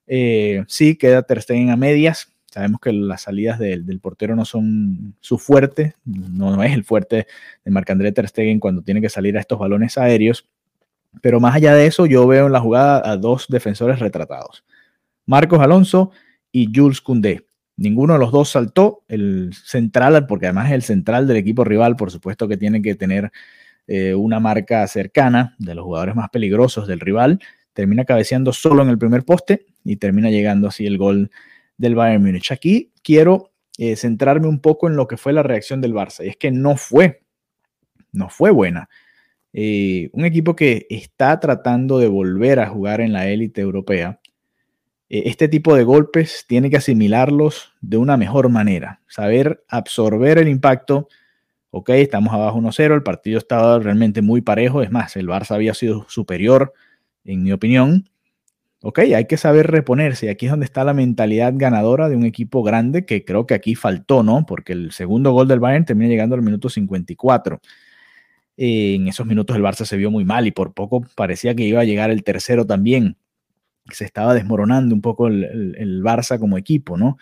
Eh, 0.07 0.63
sí, 0.67 0.95
queda 0.95 1.23
Ter 1.23 1.41
Stegen 1.41 1.71
a 1.71 1.75
medias, 1.75 2.33
Sabemos 2.49 2.79
que 2.79 2.93
las 2.93 3.21
salidas 3.21 3.59
del, 3.59 3.99
portero 3.99 4.35
no 4.35 4.43
son 4.43 5.15
su 5.19 5.37
fuerte, 5.37 5.93
no, 6.05 6.55
no 6.55 6.63
es 6.63 6.73
el 6.73 6.85
fuerte 6.85 7.27
de 7.63 7.71
Marc-André 7.71 8.11
Ter 8.13 8.27
Stegen 8.27 8.59
cuando 8.59 8.81
tiene 8.81 8.99
que 8.99 9.09
salir 9.09 9.37
a 9.37 9.41
estos 9.41 9.59
balones 9.59 9.97
aéreos. 9.97 10.49
Pero 11.21 11.39
más 11.39 11.55
allá 11.55 11.73
de 11.73 11.87
eso, 11.87 12.05
yo 12.05 12.27
veo 12.27 12.47
en 12.47 12.51
la 12.51 12.59
jugada 12.59 13.01
a 13.09 13.17
dos 13.17 13.47
defensores 13.49 13.99
retratados. 13.99 14.63
Marcos 15.25 15.59
Alonso 15.59 16.11
y 16.51 16.71
Jules 16.73 17.01
Koundé. 17.01 17.45
Ninguno 17.75 18.13
de 18.13 18.19
los 18.19 18.31
dos 18.31 18.49
saltó. 18.49 19.03
El 19.07 19.51
central, 19.53 20.25
porque 20.27 20.47
además 20.47 20.67
es 20.67 20.73
el 20.73 20.81
central 20.81 21.27
del 21.27 21.37
equipo 21.37 21.63
rival, 21.63 21.95
por 21.95 22.11
supuesto 22.11 22.47
que 22.47 22.57
tiene 22.57 22.81
que 22.81 22.95
tener 22.95 23.31
eh, 23.87 24.15
una 24.15 24.39
marca 24.39 24.85
cercana 24.87 25.55
de 25.59 25.75
los 25.75 25.85
jugadores 25.85 26.15
más 26.15 26.29
peligrosos 26.29 26.87
del 26.87 26.99
rival. 26.99 27.39
Termina 27.73 28.05
cabeceando 28.05 28.51
solo 28.51 28.81
en 28.81 28.89
el 28.89 28.97
primer 28.97 29.23
poste 29.23 29.67
y 29.83 29.97
termina 29.97 30.29
llegando 30.29 30.67
así 30.67 30.87
el 30.87 30.97
gol 30.97 31.29
del 31.77 31.95
Bayern 31.95 32.23
Múnich. 32.23 32.51
Aquí 32.51 32.91
quiero 33.03 33.51
eh, 33.77 33.95
centrarme 33.95 34.47
un 34.47 34.59
poco 34.59 34.87
en 34.87 34.95
lo 34.95 35.07
que 35.07 35.17
fue 35.17 35.31
la 35.31 35.43
reacción 35.43 35.79
del 35.79 35.93
Barça. 35.93 36.25
Y 36.25 36.29
es 36.29 36.37
que 36.37 36.51
no 36.51 36.75
fue, 36.75 37.21
no 38.11 38.29
fue 38.29 38.49
buena. 38.49 38.89
Eh, 39.59 40.11
un 40.13 40.23
equipo 40.23 40.55
que 40.55 40.85
está 40.87 41.39
tratando 41.39 41.97
de 41.97 42.07
volver 42.07 42.59
a 42.59 42.67
jugar 42.67 43.01
en 43.01 43.11
la 43.11 43.27
élite 43.27 43.59
europea, 43.59 44.19
eh, 45.09 45.23
este 45.25 45.47
tipo 45.47 45.75
de 45.75 45.83
golpes 45.83 46.45
tiene 46.47 46.69
que 46.69 46.77
asimilarlos 46.77 47.73
de 47.81 47.97
una 47.97 48.17
mejor 48.17 48.49
manera, 48.49 49.01
saber 49.07 49.63
absorber 49.67 50.37
el 50.37 50.47
impacto. 50.47 51.07
Ok, 51.71 51.89
estamos 51.89 52.35
abajo 52.35 52.59
1-0, 52.59 52.93
el 52.93 53.01
partido 53.01 53.39
estaba 53.39 53.79
realmente 53.79 54.21
muy 54.21 54.41
parejo, 54.41 54.83
es 54.83 54.91
más, 54.91 55.15
el 55.15 55.27
Barça 55.27 55.55
había 55.55 55.73
sido 55.73 56.05
superior, 56.07 56.73
en 57.25 57.41
mi 57.41 57.51
opinión. 57.51 58.07
Ok, 58.83 58.99
hay 58.99 59.25
que 59.25 59.37
saber 59.37 59.71
reponerse. 59.71 60.29
Aquí 60.29 60.45
es 60.45 60.51
donde 60.51 60.65
está 60.67 60.83
la 60.83 60.93
mentalidad 60.93 61.51
ganadora 61.55 62.09
de 62.09 62.15
un 62.15 62.25
equipo 62.25 62.61
grande 62.61 63.07
que 63.07 63.25
creo 63.25 63.47
que 63.47 63.55
aquí 63.55 63.73
faltó, 63.73 64.21
¿no? 64.21 64.45
Porque 64.45 64.73
el 64.73 64.91
segundo 64.91 65.31
gol 65.31 65.47
del 65.47 65.59
Bayern 65.59 65.85
termina 65.85 66.09
llegando 66.11 66.35
al 66.35 66.43
minuto 66.43 66.69
54 66.69 67.59
en 68.57 69.07
esos 69.07 69.25
minutos 69.27 69.55
el 69.55 69.63
Barça 69.63 69.85
se 69.85 69.97
vio 69.97 70.09
muy 70.09 70.25
mal 70.25 70.47
y 70.47 70.51
por 70.51 70.73
poco 70.73 71.05
parecía 71.15 71.55
que 71.55 71.63
iba 71.63 71.79
a 71.79 71.85
llegar 71.85 72.09
el 72.09 72.23
tercero 72.23 72.65
también. 72.65 73.17
Se 73.91 74.03
estaba 74.03 74.33
desmoronando 74.33 74.93
un 74.93 75.01
poco 75.01 75.27
el, 75.27 76.01
Barça 76.03 76.39
como 76.39 76.57
equipo, 76.57 76.97
¿no? 76.97 77.17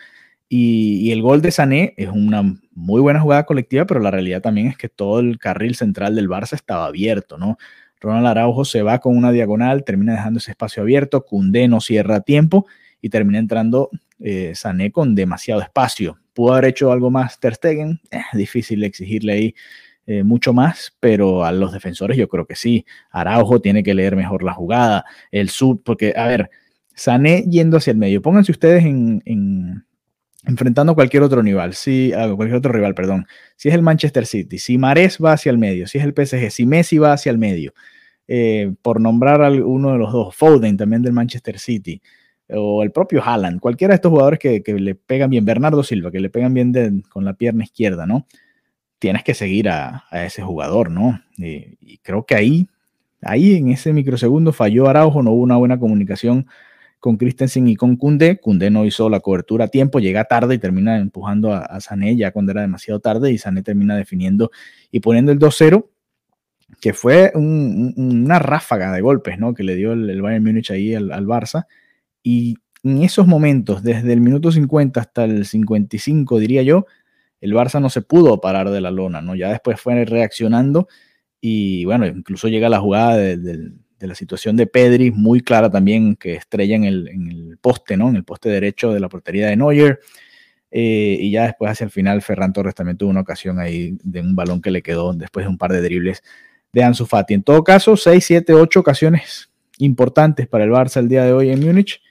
Y, 0.47 1.11
el 1.11 1.21
gol 1.21 1.41
de 1.41 1.51
Sané 1.51 1.93
es 1.97 2.09
una 2.09 2.43
muy 2.73 3.01
buena 3.01 3.19
jugada 3.19 3.45
colectiva, 3.45 3.85
pero 3.85 3.99
la 3.99 4.11
realidad 4.11 4.41
también 4.41 4.67
es 4.67 4.77
que 4.77 4.89
todo 4.89 5.19
el 5.19 5.37
carril 5.37 5.75
central 5.75 6.15
del 6.15 6.29
Barça 6.29 6.53
estaba 6.53 6.85
abierto, 6.85 7.37
¿no? 7.37 7.57
Ronald 7.99 8.27
Araujo 8.27 8.65
se 8.65 8.81
va 8.81 8.99
con 8.99 9.17
una 9.17 9.31
diagonal, 9.31 9.83
termina 9.83 10.13
dejando 10.13 10.39
ese 10.39 10.51
espacio 10.51 10.83
abierto, 10.83 11.25
Cundé 11.25 11.67
no 11.67 11.81
cierra 11.81 12.21
tiempo 12.21 12.65
y 13.01 13.09
termina 13.09 13.39
entrando 13.39 13.89
eh, 14.19 14.53
Sané 14.55 14.91
con 14.91 15.15
demasiado 15.15 15.61
espacio. 15.61 16.17
¿Pudo 16.33 16.53
haber 16.53 16.65
hecho 16.65 16.91
algo 16.91 17.11
más 17.11 17.39
Ter 17.39 17.55
Stegen? 17.55 17.99
Eh, 18.11 18.21
difícil 18.33 18.83
exigirle 18.83 19.33
ahí 19.33 19.55
eh, 20.07 20.23
mucho 20.23 20.53
más, 20.53 20.95
pero 20.99 21.45
a 21.45 21.51
los 21.51 21.73
defensores 21.73 22.17
yo 22.17 22.27
creo 22.27 22.45
que 22.45 22.55
sí. 22.55 22.85
Araujo 23.09 23.61
tiene 23.61 23.83
que 23.83 23.93
leer 23.93 24.15
mejor 24.15 24.43
la 24.43 24.53
jugada, 24.53 25.05
el 25.31 25.49
sub, 25.49 25.81
porque, 25.83 26.13
a 26.15 26.27
ver, 26.27 26.49
Sané 26.95 27.43
yendo 27.43 27.77
hacia 27.77 27.91
el 27.91 27.97
medio. 27.97 28.21
Pónganse 28.21 28.53
ustedes 28.53 28.85
en, 28.85 29.21
enfrentando 30.45 30.93
a 30.93 30.95
cualquier 30.95 31.23
otro 31.23 31.41
rival, 31.41 31.73
si, 31.73 32.11
cualquier 32.11 32.55
otro 32.55 32.71
rival, 32.71 32.95
perdón, 32.95 33.27
si 33.57 33.69
es 33.69 33.75
el 33.75 33.81
Manchester 33.81 34.25
City, 34.25 34.57
si 34.59 34.77
Mares 34.77 35.17
va 35.23 35.33
hacia 35.33 35.49
el 35.49 35.57
medio, 35.57 35.87
si 35.87 35.97
es 35.97 36.05
el 36.05 36.13
PSG, 36.13 36.51
si 36.51 36.65
Messi 36.65 36.97
va 36.97 37.13
hacia 37.13 37.31
el 37.31 37.37
medio, 37.37 37.73
eh, 38.27 38.73
por 38.81 39.01
nombrar 39.01 39.43
a 39.43 39.49
uno 39.49 39.91
de 39.91 39.97
los 39.97 40.13
dos, 40.13 40.35
Foden 40.35 40.77
también 40.77 41.01
del 41.01 41.13
Manchester 41.13 41.59
City, 41.59 42.01
o 42.49 42.83
el 42.83 42.91
propio 42.91 43.21
Haaland, 43.23 43.59
cualquiera 43.59 43.93
de 43.93 43.95
estos 43.95 44.11
jugadores 44.11 44.39
que, 44.39 44.61
le 44.65 44.95
pegan 44.95 45.31
bien, 45.31 45.43
Bernardo 45.43 45.83
Silva, 45.83 46.11
que 46.11 46.19
le 46.19 46.29
pegan 46.29 46.53
bien 46.53 47.01
con 47.09 47.25
la 47.25 47.33
pierna 47.33 47.63
izquierda, 47.63 48.05
¿no? 48.05 48.25
Tienes 48.99 49.23
que 49.23 49.33
seguir 49.33 49.69
a, 49.69 50.05
ese 50.11 50.41
jugador, 50.41 50.89
¿no? 50.89 51.21
y 51.37 51.97
creo 51.97 52.25
que 52.25 52.35
ahí, 52.35 52.69
ahí 53.21 53.55
en 53.55 53.69
ese 53.69 53.91
microsegundo 53.93 54.53
falló 54.53 54.87
Araujo, 54.87 55.21
no 55.21 55.31
hubo 55.31 55.43
una 55.43 55.57
buena 55.57 55.79
comunicación 55.79 56.47
con 57.05 57.17
Christensen 57.17 57.67
y 57.67 57.75
con 57.75 57.97
Kunde. 57.97 58.39
Kunde 58.39 58.71
no 58.71 58.83
hizo 58.83 59.11
la 59.11 59.19
cobertura 59.19 59.65
a 59.65 59.67
tiempo, 59.67 59.99
llega 59.99 60.23
tarde 60.23 60.55
y 60.55 60.57
termina 60.57 60.97
empujando 60.97 61.53
a, 61.53 61.79
Sané 61.79 62.17
ya 62.17 62.31
cuando 62.31 62.51
era 62.51 62.61
demasiado 62.61 62.99
tarde 62.99 63.31
y 63.31 63.37
Sané 63.37 63.61
termina 63.61 63.95
definiendo 63.95 64.49
y 64.89 65.01
poniendo 65.01 65.31
el 65.31 65.37
2-0, 65.37 65.87
que 66.81 66.93
fue 66.93 67.31
una 67.35 68.39
ráfaga 68.39 68.91
de 68.91 69.01
golpes 69.01 69.37
¿no? 69.37 69.53
que 69.53 69.61
le 69.61 69.75
dio 69.75 69.93
el, 69.93 70.19
Bayern 70.19 70.43
Múnich 70.43 70.71
ahí 70.71 70.95
al, 70.95 71.27
Barça. 71.27 71.67
Y 72.23 72.55
en 72.81 73.03
esos 73.03 73.27
momentos, 73.27 73.83
desde 73.83 74.11
el 74.11 74.19
minuto 74.19 74.51
50 74.51 74.99
hasta 74.99 75.25
el 75.25 75.45
55, 75.45 76.39
diría 76.39 76.63
yo, 76.63 76.87
el 77.45 77.53
Barça 77.53 77.79
no 77.79 77.89
se 77.89 78.01
pudo 78.01 78.41
parar 78.41 78.69
de 78.71 78.81
la 78.81 78.91
lona, 78.91 79.21
¿no? 79.21 79.35
Ya 79.35 79.49
después 79.49 79.79
fue 79.79 80.03
reaccionando 80.03 80.87
y 81.39 81.85
bueno, 81.85 82.07
incluso 82.07 82.47
llega 82.47 82.69
la 82.69 82.79
jugada 82.79 83.17
de 83.17 83.73
la 83.99 84.15
situación 84.15 84.55
de 84.55 84.67
Pedri, 84.67 85.11
muy 85.11 85.41
clara 85.41 85.69
también, 85.69 86.15
que 86.15 86.33
estrella 86.33 86.75
en 86.75 86.83
el, 86.83 87.57
poste, 87.61 87.97
¿no? 87.97 88.09
En 88.09 88.15
el 88.15 88.23
poste 88.23 88.49
derecho 88.49 88.91
de 88.91 88.99
la 88.99 89.09
portería 89.09 89.47
de 89.47 89.55
Neuer. 89.55 89.99
Eh, 90.71 91.17
y 91.19 91.31
ya 91.31 91.43
después, 91.43 91.71
hacia 91.71 91.85
el 91.85 91.91
final, 91.91 92.21
Ferran 92.21 92.51
Torres 92.51 92.75
también 92.75 92.97
tuvo 92.97 93.11
una 93.11 93.21
ocasión 93.21 93.59
ahí 93.59 93.97
de 94.03 94.21
un 94.21 94.35
balón 94.35 94.61
que 94.61 94.71
le 94.71 94.81
quedó 94.81 95.13
después 95.13 95.45
de 95.45 95.49
un 95.49 95.57
par 95.57 95.71
de 95.71 95.81
dribles 95.81 96.23
de 96.73 96.83
Ansu 96.83 97.05
Fati. 97.05 97.35
En 97.35 97.43
todo 97.43 97.63
caso, 97.63 97.95
6, 97.95 98.25
7, 98.25 98.53
8 98.53 98.79
ocasiones 98.79 99.49
importantes 99.77 100.47
para 100.47 100.63
el 100.63 100.71
Barça 100.71 100.97
el 100.97 101.07
día 101.07 101.23
de 101.23 101.33
hoy 101.33 101.49
en 101.49 101.65
Múnich. 101.65 102.01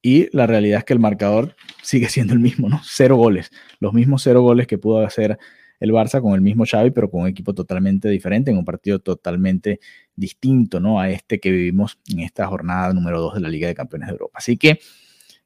Y 0.00 0.34
la 0.36 0.46
realidad 0.46 0.78
es 0.78 0.84
que 0.84 0.92
el 0.92 1.00
marcador 1.00 1.54
sigue 1.82 2.08
siendo 2.10 2.34
el 2.34 2.40
mismo, 2.40 2.68
¿no? 2.68 2.80
Cero 2.84 3.16
goles. 3.16 3.50
Los 3.80 3.92
mismos 3.92 4.22
cero 4.22 4.42
goles 4.42 4.66
que 4.66 4.78
pudo 4.78 5.04
hacer 5.04 5.38
el 5.80 5.92
Barça 5.92 6.20
con 6.20 6.34
el 6.34 6.40
mismo 6.40 6.64
Xavi, 6.66 6.90
pero 6.90 7.10
con 7.10 7.22
un 7.22 7.28
equipo 7.28 7.54
totalmente 7.54 8.08
diferente, 8.08 8.50
en 8.50 8.58
un 8.58 8.64
partido 8.64 8.98
totalmente 8.98 9.80
distinto 10.16 10.80
¿no? 10.80 11.00
a 11.00 11.08
este 11.08 11.38
que 11.38 11.50
vivimos 11.50 11.98
en 12.08 12.20
esta 12.20 12.46
jornada 12.46 12.92
número 12.92 13.20
2 13.20 13.34
de 13.34 13.40
la 13.40 13.48
Liga 13.48 13.68
de 13.68 13.74
Campeones 13.74 14.08
de 14.08 14.12
Europa. 14.12 14.38
Así 14.38 14.56
que 14.56 14.80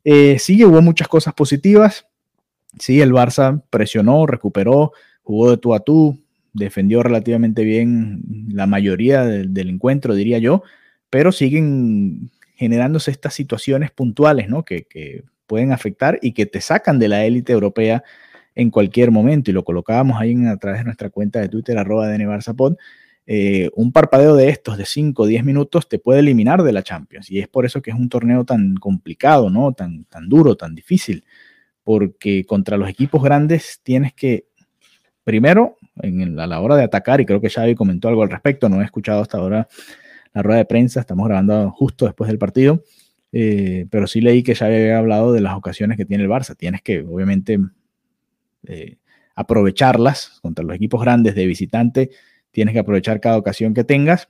eh, 0.05 0.39
sí, 0.39 0.65
hubo 0.65 0.81
muchas 0.81 1.09
cosas 1.09 1.35
positivas. 1.35 2.07
Sí, 2.79 3.01
el 3.01 3.13
Barça 3.13 3.63
presionó, 3.69 4.27
recuperó, 4.27 4.93
jugó 5.23 5.51
de 5.51 5.59
tú 5.59 5.75
a 5.75 5.81
tú, 5.81 6.19
defendió 6.53 7.03
relativamente 7.03 7.65
bien 7.65 8.23
la 8.49 8.67
mayoría 8.67 9.25
del, 9.25 9.69
encuentro, 9.69 10.15
diría 10.15 10.39
yo, 10.39 10.63
pero 11.11 11.33
siguen 11.33 12.31
generándose 12.63 13.11
estas 13.11 13.35
situaciones 13.35 13.91
puntuales 13.91 14.49
¿no? 14.49 14.65
que, 14.65 15.25
pueden 15.49 15.73
afectar 15.73 16.21
y 16.23 16.33
que 16.33 16.47
te 16.47 16.61
sacan 16.61 17.01
de 17.01 17.09
la 17.09 17.25
élite 17.25 17.53
europea 17.53 18.05
en 18.55 18.71
cualquier 18.71 19.11
momento. 19.11 19.51
Y 19.51 19.55
lo 19.55 19.65
colocábamos 19.65 20.21
ahí 20.21 20.47
a 20.47 20.57
través 20.59 20.81
de 20.81 20.85
nuestra 20.85 21.11
cuenta 21.11 21.41
de 21.41 21.49
Twitter, 21.49 21.77
arroba 21.77 22.07
de 22.07 22.77
eh, 23.27 23.69
un 23.75 23.91
parpadeo 23.91 24.37
de 24.37 24.49
estos 24.49 24.79
de 24.79 24.87
5 24.87 25.25
o 25.25 25.27
10 25.27 25.45
minutos 25.45 25.89
te 25.89 25.99
puede 25.99 26.21
eliminar 26.21 26.63
de 26.63 26.73
la 26.73 26.85
Champions. 26.85 27.31
Y 27.33 27.41
es 27.41 27.49
por 27.49 27.67
eso 27.67 27.83
que 27.83 27.91
es 27.91 27.97
un 27.97 28.09
torneo 28.09 28.45
tan 28.45 28.77
complicado, 28.77 29.51
¿no? 29.51 29.73
Tan, 29.73 30.05
tan 30.05 30.29
duro, 30.29 30.57
tan 30.57 30.77
difícil. 30.77 31.25
Porque 31.83 32.45
contra 32.47 32.77
los 32.77 32.89
equipos 32.89 33.25
grandes 33.25 33.81
tienes 33.83 34.15
que, 34.15 34.47
primero, 35.25 35.79
en 36.01 36.39
a 36.39 36.47
la 36.47 36.61
hora 36.61 36.77
de 36.77 36.85
atacar, 36.85 37.21
y 37.21 37.27
creo 37.27 37.41
que 37.41 37.51
Xavi 37.51 37.75
comentó 37.75 38.09
algo 38.09 38.23
al 38.23 38.31
respecto, 38.31 38.69
no 38.69 38.81
he 38.81 38.85
escuchado 38.85 39.21
hasta 39.21 39.39
ahora 39.39 39.69
la 40.35 40.43
rueda 40.43 40.59
de 40.59 40.65
prensa, 40.65 41.01
estamos 41.01 41.27
grabando 41.27 41.71
justo 41.71 42.07
después 42.07 42.29
del 42.29 42.39
partido, 42.39 42.83
eh, 43.33 43.87
pero 43.91 44.07
sí 44.07 44.21
leí 44.21 44.43
que 44.43 44.55
Xavi 44.55 44.75
había 44.75 44.99
hablado 44.99 45.33
de 45.33 45.41
las 45.41 45.55
ocasiones 45.55 45.97
que 45.97 46.05
tiene 46.05 46.25
el 46.25 46.31
Barça. 46.31 46.57
Tienes 46.57 46.83
que, 46.83 47.01
obviamente, 47.01 47.59
eh, 48.67 48.97
aprovecharlas 49.35 50.39
contra 50.43 50.65
los 50.65 50.77
equipos 50.77 51.01
grandes 51.03 51.35
de 51.35 51.47
visitante. 51.47 52.11
Tienes 52.51 52.75
que 52.75 52.81
aprovechar 52.81 53.21
cada 53.21 53.39
ocasión 53.39 53.75
que 53.75 53.85
tengas. 53.85 54.29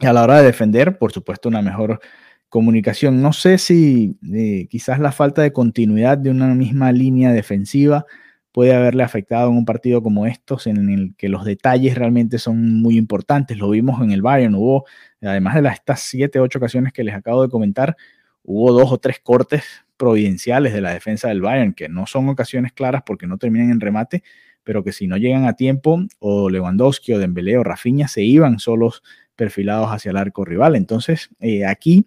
Y 0.00 0.06
a 0.06 0.12
la 0.12 0.22
hora 0.24 0.38
de 0.38 0.46
defender, 0.46 0.98
por 0.98 1.12
supuesto, 1.12 1.48
una 1.48 1.62
mejor 1.62 2.00
comunicación. 2.48 3.22
No 3.22 3.32
sé 3.32 3.58
si 3.58 4.16
eh, 4.32 4.66
quizás 4.68 4.98
la 4.98 5.12
falta 5.12 5.42
de 5.42 5.52
continuidad 5.52 6.18
de 6.18 6.30
una 6.30 6.54
misma 6.54 6.92
línea 6.92 7.32
defensiva 7.32 8.06
puede 8.52 8.74
haberle 8.74 9.02
afectado 9.02 9.50
en 9.50 9.56
un 9.56 9.64
partido 9.64 10.02
como 10.02 10.26
estos, 10.26 10.66
en 10.66 10.90
el 10.90 11.14
que 11.16 11.28
los 11.28 11.44
detalles 11.44 11.96
realmente 11.96 12.38
son 12.38 12.80
muy 12.82 12.98
importantes. 12.98 13.58
Lo 13.58 13.70
vimos 13.70 14.00
en 14.02 14.12
el 14.12 14.22
Bayern, 14.22 14.54
hubo, 14.54 14.84
además 15.22 15.54
de 15.54 15.62
las, 15.62 15.74
estas 15.74 16.00
siete, 16.00 16.38
ocho 16.38 16.58
ocasiones 16.58 16.92
que 16.92 17.02
les 17.02 17.14
acabo 17.14 17.42
de 17.42 17.48
comentar, 17.48 17.96
hubo 18.44 18.72
dos 18.72 18.92
o 18.92 18.98
tres 18.98 19.20
cortes 19.20 19.64
providenciales 19.96 20.72
de 20.72 20.80
la 20.80 20.92
defensa 20.92 21.28
del 21.28 21.40
Bayern, 21.40 21.72
que 21.74 21.88
no 21.88 22.06
son 22.06 22.28
ocasiones 22.28 22.72
claras 22.72 23.02
porque 23.06 23.26
no 23.26 23.38
terminan 23.38 23.70
en 23.70 23.80
remate, 23.80 24.22
pero 24.64 24.84
que 24.84 24.92
si 24.92 25.06
no 25.06 25.16
llegan 25.16 25.46
a 25.46 25.54
tiempo, 25.54 26.00
o 26.18 26.50
Lewandowski 26.50 27.12
o 27.14 27.18
Dembélé 27.18 27.56
o 27.58 27.64
Rafinha 27.64 28.08
se 28.08 28.22
iban 28.22 28.58
solos 28.58 29.02
perfilados 29.34 29.88
hacia 29.88 30.10
el 30.10 30.16
arco 30.16 30.44
rival. 30.44 30.76
Entonces, 30.76 31.30
eh, 31.40 31.64
aquí, 31.66 32.06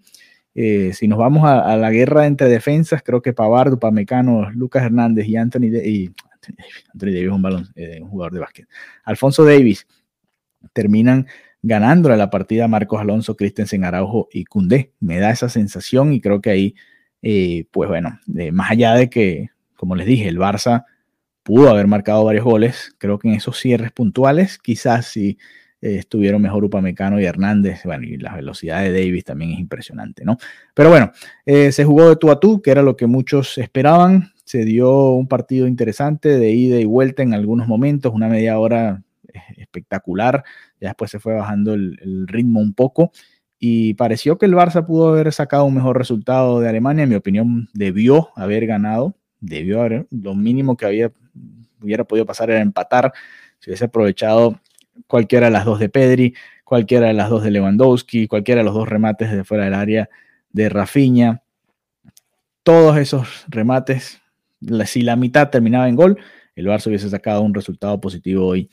eh, 0.54 0.92
si 0.94 1.08
nos 1.08 1.18
vamos 1.18 1.44
a, 1.46 1.76
la 1.76 1.92
guerra 1.92 2.28
entre 2.28 2.48
defensas, 2.48 3.02
creo 3.04 3.22
que 3.22 3.34
Pavard, 3.34 3.74
Upamecano, 3.74 4.50
Lucas 4.52 4.84
Hernández 4.84 5.28
y 5.28 5.36
Anthony, 5.36 5.66
y, 5.84 6.12
Anthony 6.94 7.12
Davis, 7.12 7.30
un, 7.32 7.42
balón, 7.42 7.68
eh, 7.76 8.00
un 8.02 8.10
jugador 8.10 8.34
de 8.34 8.40
básquet, 8.40 8.68
Alfonso 9.04 9.44
Davis, 9.44 9.88
terminan 10.74 11.28
ganando 11.62 12.10
la 12.10 12.30
partida 12.30 12.68
Marcos 12.68 13.02
Alonso, 13.02 13.36
Christensen 13.36 13.84
Araujo 13.84 14.28
y 14.32 14.46
Cundé. 14.46 14.94
Me 15.00 15.20
da 15.20 15.32
esa 15.32 15.50
sensación 15.50 16.14
y 16.14 16.22
creo 16.22 16.42
que 16.42 16.50
ahí 16.52 16.76
eh, 17.28 17.66
pues 17.72 17.90
bueno, 17.90 18.20
más 18.52 18.70
allá 18.70 18.94
de 18.94 19.10
que, 19.10 19.50
como 19.76 19.96
les 19.96 20.06
dije, 20.06 20.28
el 20.28 20.38
Barça 20.38 20.86
pudo 21.42 21.72
haber 21.72 21.88
marcado 21.88 22.24
varios 22.24 22.46
goles, 22.46 22.94
creo 23.00 23.18
que 23.18 23.30
en 23.30 23.34
esos 23.34 23.60
cierres 23.60 23.92
puntuales 23.92 24.60
quizás 24.60 25.18
eh, 25.18 25.36
estuvieron 25.82 26.40
mejor 26.40 26.64
Upamecano 26.66 27.20
y 27.20 27.26
Hernández, 27.26 27.82
bueno, 27.84 28.06
y 28.06 28.18
la 28.18 28.36
velocidad 28.36 28.84
de 28.84 28.92
Davis 28.92 29.24
también 29.24 29.54
es 29.54 29.60
impresionante, 29.60 30.24
¿no? 30.24 30.38
Pero 30.76 30.92
bueno, 30.92 31.14
eh, 31.48 31.72
se 31.72 31.84
jugó 31.84 32.10
de 32.10 32.16
tú 32.16 32.30
a 32.30 32.40
tú, 32.40 32.62
que 32.62 32.70
era 32.70 32.84
lo 32.84 32.96
que 32.96 33.08
muchos 33.08 33.58
esperaban, 33.58 34.32
se 34.46 34.64
dio 34.64 35.12
un 35.12 35.28
partido 35.28 35.68
interesante 35.68 36.38
de 36.40 36.52
ida 36.52 36.80
y 36.80 36.86
vuelta 36.86 37.24
en 37.24 37.34
algunos 37.34 37.68
momentos, 37.68 38.14
una 38.14 38.30
media 38.30 38.58
hora 38.58 39.04
espectacular, 39.58 40.44
ya 40.80 40.90
después 40.90 41.12
se 41.12 41.20
fue 41.20 41.34
bajando 41.34 41.74
el 41.74 42.26
ritmo 42.28 42.62
un 42.62 42.74
poco 42.74 43.12
y 43.60 43.94
pareció 43.96 44.38
que 44.38 44.46
el 44.46 44.54
Barça 44.54 44.86
pudo 44.86 45.10
haber 45.10 45.32
sacado 45.34 45.66
un 45.66 45.76
mejor 45.76 45.98
resultado 45.98 46.60
de 46.60 46.70
Alemania. 46.70 47.04
En 47.04 47.10
mi 47.10 47.16
opinión, 47.16 47.70
debió 47.74 48.30
haber 48.36 48.68
ganado, 48.68 49.16
debió 49.40 49.82
haber, 49.82 50.08
lo 50.12 50.36
mínimo 50.36 50.76
que 50.78 50.86
había, 50.86 51.12
hubiera 51.82 52.04
podido 52.04 52.26
pasar 52.26 52.50
era 52.50 52.62
empatar, 52.62 53.14
si 53.60 53.70
hubiese 53.70 53.86
aprovechado 53.86 54.60
cualquiera 55.08 55.48
de 55.48 55.52
las 55.54 55.66
dos 55.66 55.80
de 55.80 55.90
Pedri, 55.90 56.36
cualquiera 56.64 57.08
de 57.08 57.14
las 57.14 57.30
dos 57.30 57.44
de 57.44 57.52
Lewandowski, 57.52 58.28
cualquiera 58.28 58.60
de 58.60 58.66
los 58.66 58.74
dos 58.74 58.88
remates 58.88 59.32
de 59.32 59.44
fuera 59.44 59.66
del 59.66 59.74
área 59.74 60.10
de 60.52 60.70
Rafinha. 60.70 61.42
Todos 62.64 62.98
esos 62.98 63.46
remates, 63.48 64.22
si 64.86 65.02
la 65.02 65.16
mitad 65.16 65.50
terminaba 65.50 65.88
en 65.90 65.96
gol, 65.96 66.18
el 66.56 66.68
Barça 66.68 66.88
hubiese 66.88 67.10
sacado 67.10 67.42
un 67.42 67.54
resultado 67.54 68.00
positivo 68.00 68.48
hoy 68.48 68.70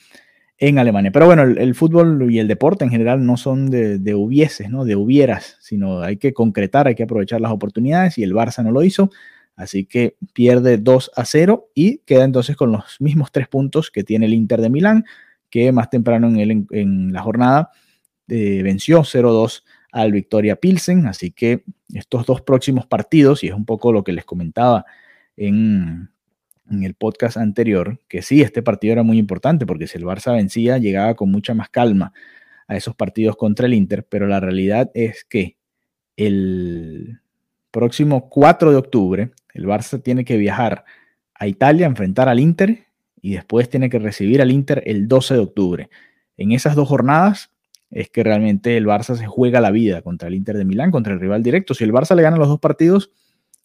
en 0.58 0.78
Alemania. 0.78 1.10
Pero 1.10 1.26
bueno, 1.26 1.42
el, 1.42 1.74
fútbol 1.74 2.30
y 2.30 2.38
el 2.38 2.46
deporte 2.46 2.84
en 2.84 2.90
general 2.90 3.26
no 3.26 3.36
son 3.36 3.68
de, 3.68 3.98
de, 3.98 4.14
hubieses, 4.14 4.70
¿no? 4.70 4.84
de 4.84 4.94
hubieras, 4.94 5.56
sino 5.60 6.02
hay 6.02 6.18
que 6.18 6.32
concretar, 6.32 6.86
hay 6.86 6.94
que 6.94 7.02
aprovechar 7.02 7.40
las 7.40 7.50
oportunidades 7.50 8.16
y 8.18 8.22
el 8.22 8.32
Barça 8.32 8.62
no 8.62 8.70
lo 8.70 8.82
hizo. 8.84 9.10
Así 9.56 9.84
que 9.84 10.16
pierde 10.32 10.78
2 10.78 11.10
a 11.14 11.24
0 11.24 11.70
y 11.74 11.98
queda 11.98 12.24
entonces 12.24 12.56
con 12.56 12.72
los 12.72 13.00
mismos 13.00 13.32
tres 13.32 13.48
puntos 13.48 13.90
que 13.90 14.04
tiene 14.04 14.26
el 14.26 14.34
Inter 14.34 14.60
de 14.60 14.70
Milán, 14.70 15.04
que 15.50 15.72
más 15.72 15.90
temprano 15.90 16.28
en, 16.28 16.38
el, 16.38 16.66
en 16.70 17.12
la 17.12 17.22
jornada 17.22 17.70
eh, 18.28 18.62
venció 18.62 19.00
0-2 19.00 19.64
al 19.90 20.12
Victoria 20.12 20.56
Pilsen. 20.56 21.06
Así 21.06 21.32
que 21.32 21.64
estos 21.92 22.24
dos 22.24 22.40
próximos 22.40 22.86
partidos, 22.86 23.44
y 23.44 23.48
es 23.48 23.54
un 23.54 23.66
poco 23.66 23.92
lo 23.92 24.04
que 24.04 24.12
les 24.12 24.24
comentaba 24.24 24.86
en, 25.46 26.10
el 26.70 26.94
podcast 26.94 27.36
anterior, 27.36 27.98
que 28.08 28.22
sí, 28.22 28.40
este 28.40 28.62
partido 28.62 28.92
era 28.92 29.02
muy 29.02 29.18
importante 29.18 29.66
porque 29.66 29.86
si 29.86 29.98
el 29.98 30.04
Barça 30.04 30.32
vencía, 30.32 30.78
llegaba 30.78 31.14
con 31.14 31.30
mucha 31.30 31.52
más 31.52 31.68
calma 31.68 32.12
a 32.66 32.76
esos 32.76 32.94
partidos 32.94 33.36
contra 33.36 33.66
el 33.66 33.74
Inter, 33.74 34.06
pero 34.08 34.26
la 34.26 34.40
realidad 34.40 34.90
es 34.94 35.24
que 35.24 35.56
el 36.16 37.20
próximo 37.70 38.28
4 38.30 38.70
de 38.70 38.76
octubre 38.76 39.32
el 39.52 39.66
Barça 39.66 40.02
tiene 40.02 40.24
que 40.24 40.36
viajar 40.36 40.84
a 41.34 41.46
Italia 41.46 41.86
a 41.86 41.90
enfrentar 41.90 42.28
al 42.28 42.40
Inter 42.40 42.86
y 43.20 43.34
después 43.34 43.68
tiene 43.68 43.90
que 43.90 43.98
recibir 43.98 44.40
al 44.40 44.50
Inter 44.50 44.82
el 44.86 45.08
12 45.08 45.34
de 45.34 45.40
octubre. 45.40 45.90
En 46.36 46.52
esas 46.52 46.74
dos 46.74 46.88
jornadas 46.88 47.50
es 47.90 48.08
que 48.08 48.22
realmente 48.22 48.76
el 48.76 48.86
Barça 48.86 49.16
se 49.16 49.26
juega 49.26 49.60
la 49.60 49.70
vida 49.70 50.00
contra 50.00 50.28
el 50.28 50.34
Inter 50.34 50.56
de 50.56 50.64
Milán, 50.64 50.90
contra 50.90 51.12
el 51.12 51.20
rival 51.20 51.42
directo. 51.42 51.74
Si 51.74 51.84
el 51.84 51.92
Barça 51.92 52.14
le 52.14 52.22
gana 52.22 52.38
los 52.38 52.48
dos 52.48 52.60
partidos, 52.60 53.10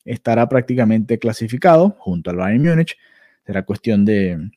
estará 0.07 0.47
prácticamente 0.49 1.19
clasificado 1.19 1.95
junto 1.99 2.29
al 2.29 2.37
Bayern 2.37 2.63
Múnich. 2.63 2.97
Será 3.45 3.63
cuestión 3.63 4.05
de, 4.05 4.49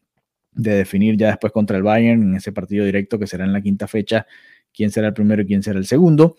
definir 0.52 1.16
ya 1.16 1.28
después 1.28 1.52
contra 1.52 1.76
el 1.76 1.82
Bayern 1.82 2.22
en 2.22 2.34
ese 2.34 2.52
partido 2.52 2.84
directo 2.84 3.18
que 3.18 3.26
será 3.26 3.44
en 3.44 3.52
la 3.52 3.60
quinta 3.60 3.86
fecha 3.86 4.26
quién 4.72 4.90
será 4.90 5.08
el 5.08 5.14
primero 5.14 5.42
y 5.42 5.46
quién 5.46 5.62
será 5.62 5.78
el 5.78 5.86
segundo. 5.86 6.36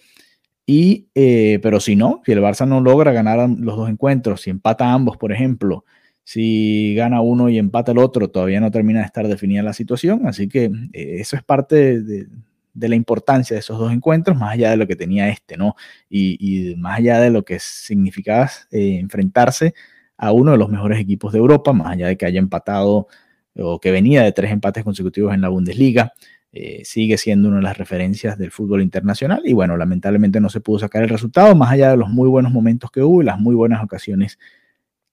Y, 0.65 1.07
eh, 1.15 1.59
pero 1.61 1.79
si 1.79 1.95
no, 1.95 2.21
si 2.25 2.31
el 2.31 2.39
Barça 2.39 2.67
no 2.67 2.81
logra 2.81 3.11
ganar 3.11 3.49
los 3.49 3.75
dos 3.77 3.89
encuentros, 3.89 4.41
si 4.41 4.49
empata 4.49 4.91
ambos, 4.91 5.17
por 5.17 5.31
ejemplo, 5.31 5.85
si 6.23 6.93
gana 6.95 7.19
uno 7.21 7.49
y 7.49 7.57
empata 7.57 7.91
el 7.91 7.97
otro, 7.97 8.29
todavía 8.29 8.61
no 8.61 8.71
termina 8.71 8.99
de 8.99 9.05
estar 9.05 9.27
definida 9.27 9.63
la 9.63 9.73
situación. 9.73 10.27
Así 10.27 10.47
que 10.47 10.65
eh, 10.93 11.17
eso 11.19 11.35
es 11.35 11.43
parte 11.43 12.01
de, 12.01 12.27
la 12.73 12.95
importancia 12.95 13.55
de 13.55 13.59
esos 13.59 13.77
dos 13.77 13.91
encuentros, 13.91 14.37
más 14.37 14.53
allá 14.53 14.71
de 14.71 14.77
lo 14.77 14.87
que 14.87 14.95
tenía 14.95 15.29
este, 15.29 15.57
¿no? 15.57 15.75
Y, 16.09 16.75
más 16.77 16.99
allá 16.99 17.19
de 17.19 17.29
lo 17.29 17.43
que 17.43 17.59
significaba 17.59 18.49
eh, 18.71 18.97
enfrentarse 18.99 19.73
a 20.17 20.31
uno 20.31 20.51
de 20.51 20.57
los 20.57 20.69
mejores 20.69 20.99
equipos 20.99 21.33
de 21.33 21.39
Europa, 21.39 21.73
más 21.73 21.93
allá 21.93 22.07
de 22.07 22.17
que 22.17 22.25
haya 22.25 22.39
empatado 22.39 23.07
o 23.55 23.79
que 23.79 23.91
venía 23.91 24.23
de 24.23 24.31
tres 24.31 24.51
empates 24.51 24.83
consecutivos 24.83 25.33
en 25.33 25.41
la 25.41 25.49
Bundesliga. 25.49 26.13
Eh, 26.53 26.81
sigue 26.83 27.17
siendo 27.17 27.47
una 27.47 27.57
de 27.57 27.63
las 27.63 27.77
referencias 27.77 28.37
del 28.37 28.51
fútbol 28.51 28.81
internacional 28.81 29.41
y 29.45 29.53
bueno, 29.53 29.77
lamentablemente 29.77 30.41
no 30.41 30.49
se 30.49 30.59
pudo 30.59 30.79
sacar 30.79 31.01
el 31.01 31.07
resultado, 31.07 31.55
más 31.55 31.71
allá 31.71 31.91
de 31.91 31.97
los 31.97 32.09
muy 32.09 32.27
buenos 32.27 32.51
momentos 32.51 32.91
que 32.91 33.01
hubo 33.01 33.21
y 33.21 33.25
las 33.25 33.39
muy 33.39 33.55
buenas 33.55 33.81
ocasiones 33.81 34.37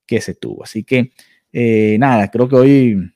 que 0.05 0.19
se 0.19 0.35
tuvo. 0.35 0.63
Así 0.63 0.83
que 0.83 1.11
eh, 1.53 1.97
nada, 1.97 2.29
creo 2.29 2.49
que 2.49 2.55
hoy 2.55 3.13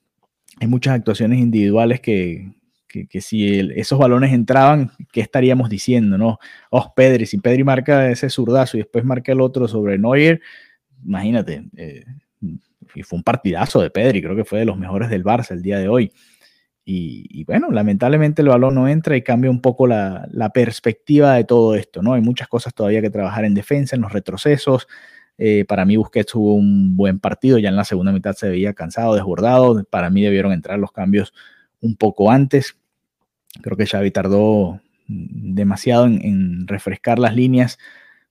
hay 0.59 0.67
muchas 0.67 0.95
actuaciones 0.95 1.39
individuales 1.39 1.99
que, 1.99 2.53
que, 2.93 3.21
si 3.21 3.59
esos 3.75 3.97
balones 3.97 4.31
entraban, 4.33 4.91
¿qué 5.11 5.21
estaríamos 5.21 5.69
diciendo? 5.69 6.17
No, 6.17 6.39
oh, 6.69 6.93
Pedri, 6.95 7.25
si 7.25 7.39
Pedri 7.39 7.63
marca 7.63 8.09
ese 8.11 8.29
zurdazo 8.29 8.77
y 8.77 8.81
después 8.81 9.03
marca 9.03 9.31
el 9.31 9.41
otro 9.41 9.67
sobre 9.67 9.97
Neuer, 9.97 10.41
imagínate, 11.03 11.65
eh, 11.75 12.05
y 12.95 13.03
fue 13.03 13.17
un 13.17 13.23
partidazo 13.23 13.81
de 13.81 13.89
Pedri, 13.89 14.21
creo 14.21 14.35
que 14.35 14.45
fue 14.45 14.59
de 14.59 14.65
los 14.65 14.77
mejores 14.77 15.09
del 15.09 15.23
Barça 15.23 15.51
el 15.51 15.61
día 15.61 15.79
de 15.79 15.87
hoy. 15.87 16.11
Y, 16.85 17.45
bueno, 17.45 17.71
lamentablemente 17.71 18.41
el 18.41 18.49
balón 18.49 18.75
no 18.75 18.89
entra 18.89 19.15
y 19.15 19.21
cambia 19.21 19.49
un 19.49 19.61
poco 19.61 19.87
la, 19.87 20.27
perspectiva 20.53 21.33
de 21.35 21.45
todo 21.45 21.75
esto, 21.75 22.01
¿no? 22.01 22.13
Hay 22.13 22.21
muchas 22.21 22.49
cosas 22.49 22.73
todavía 22.73 23.01
que 23.01 23.09
trabajar 23.09 23.45
en 23.45 23.53
defensa, 23.53 23.95
en 23.95 24.01
los 24.01 24.11
retrocesos. 24.11 24.87
Eh, 25.37 25.63
para 25.65 25.85
mí 25.85 25.95
Busquets 25.95 26.33
tuvo 26.33 26.55
un 26.55 26.97
buen 26.97 27.19
partido, 27.19 27.57
ya 27.57 27.69
en 27.69 27.77
la 27.77 27.85
segunda 27.85 28.11
mitad 28.11 28.33
se 28.33 28.49
veía 28.49 28.73
cansado, 28.73 29.15
desbordado. 29.15 29.85
Para 29.85 30.09
mí 30.09 30.23
debieron 30.23 30.51
entrar 30.51 30.77
los 30.77 30.91
cambios 30.91 31.33
un 31.79 31.95
poco 31.95 32.29
antes. 32.31 32.77
Creo 33.61 33.77
que 33.77 33.85
Xavi 33.85 34.11
tardó 34.11 34.81
demasiado 35.07 36.05
en, 36.05 36.67
refrescar 36.67 37.19
las 37.19 37.35
líneas 37.35 37.77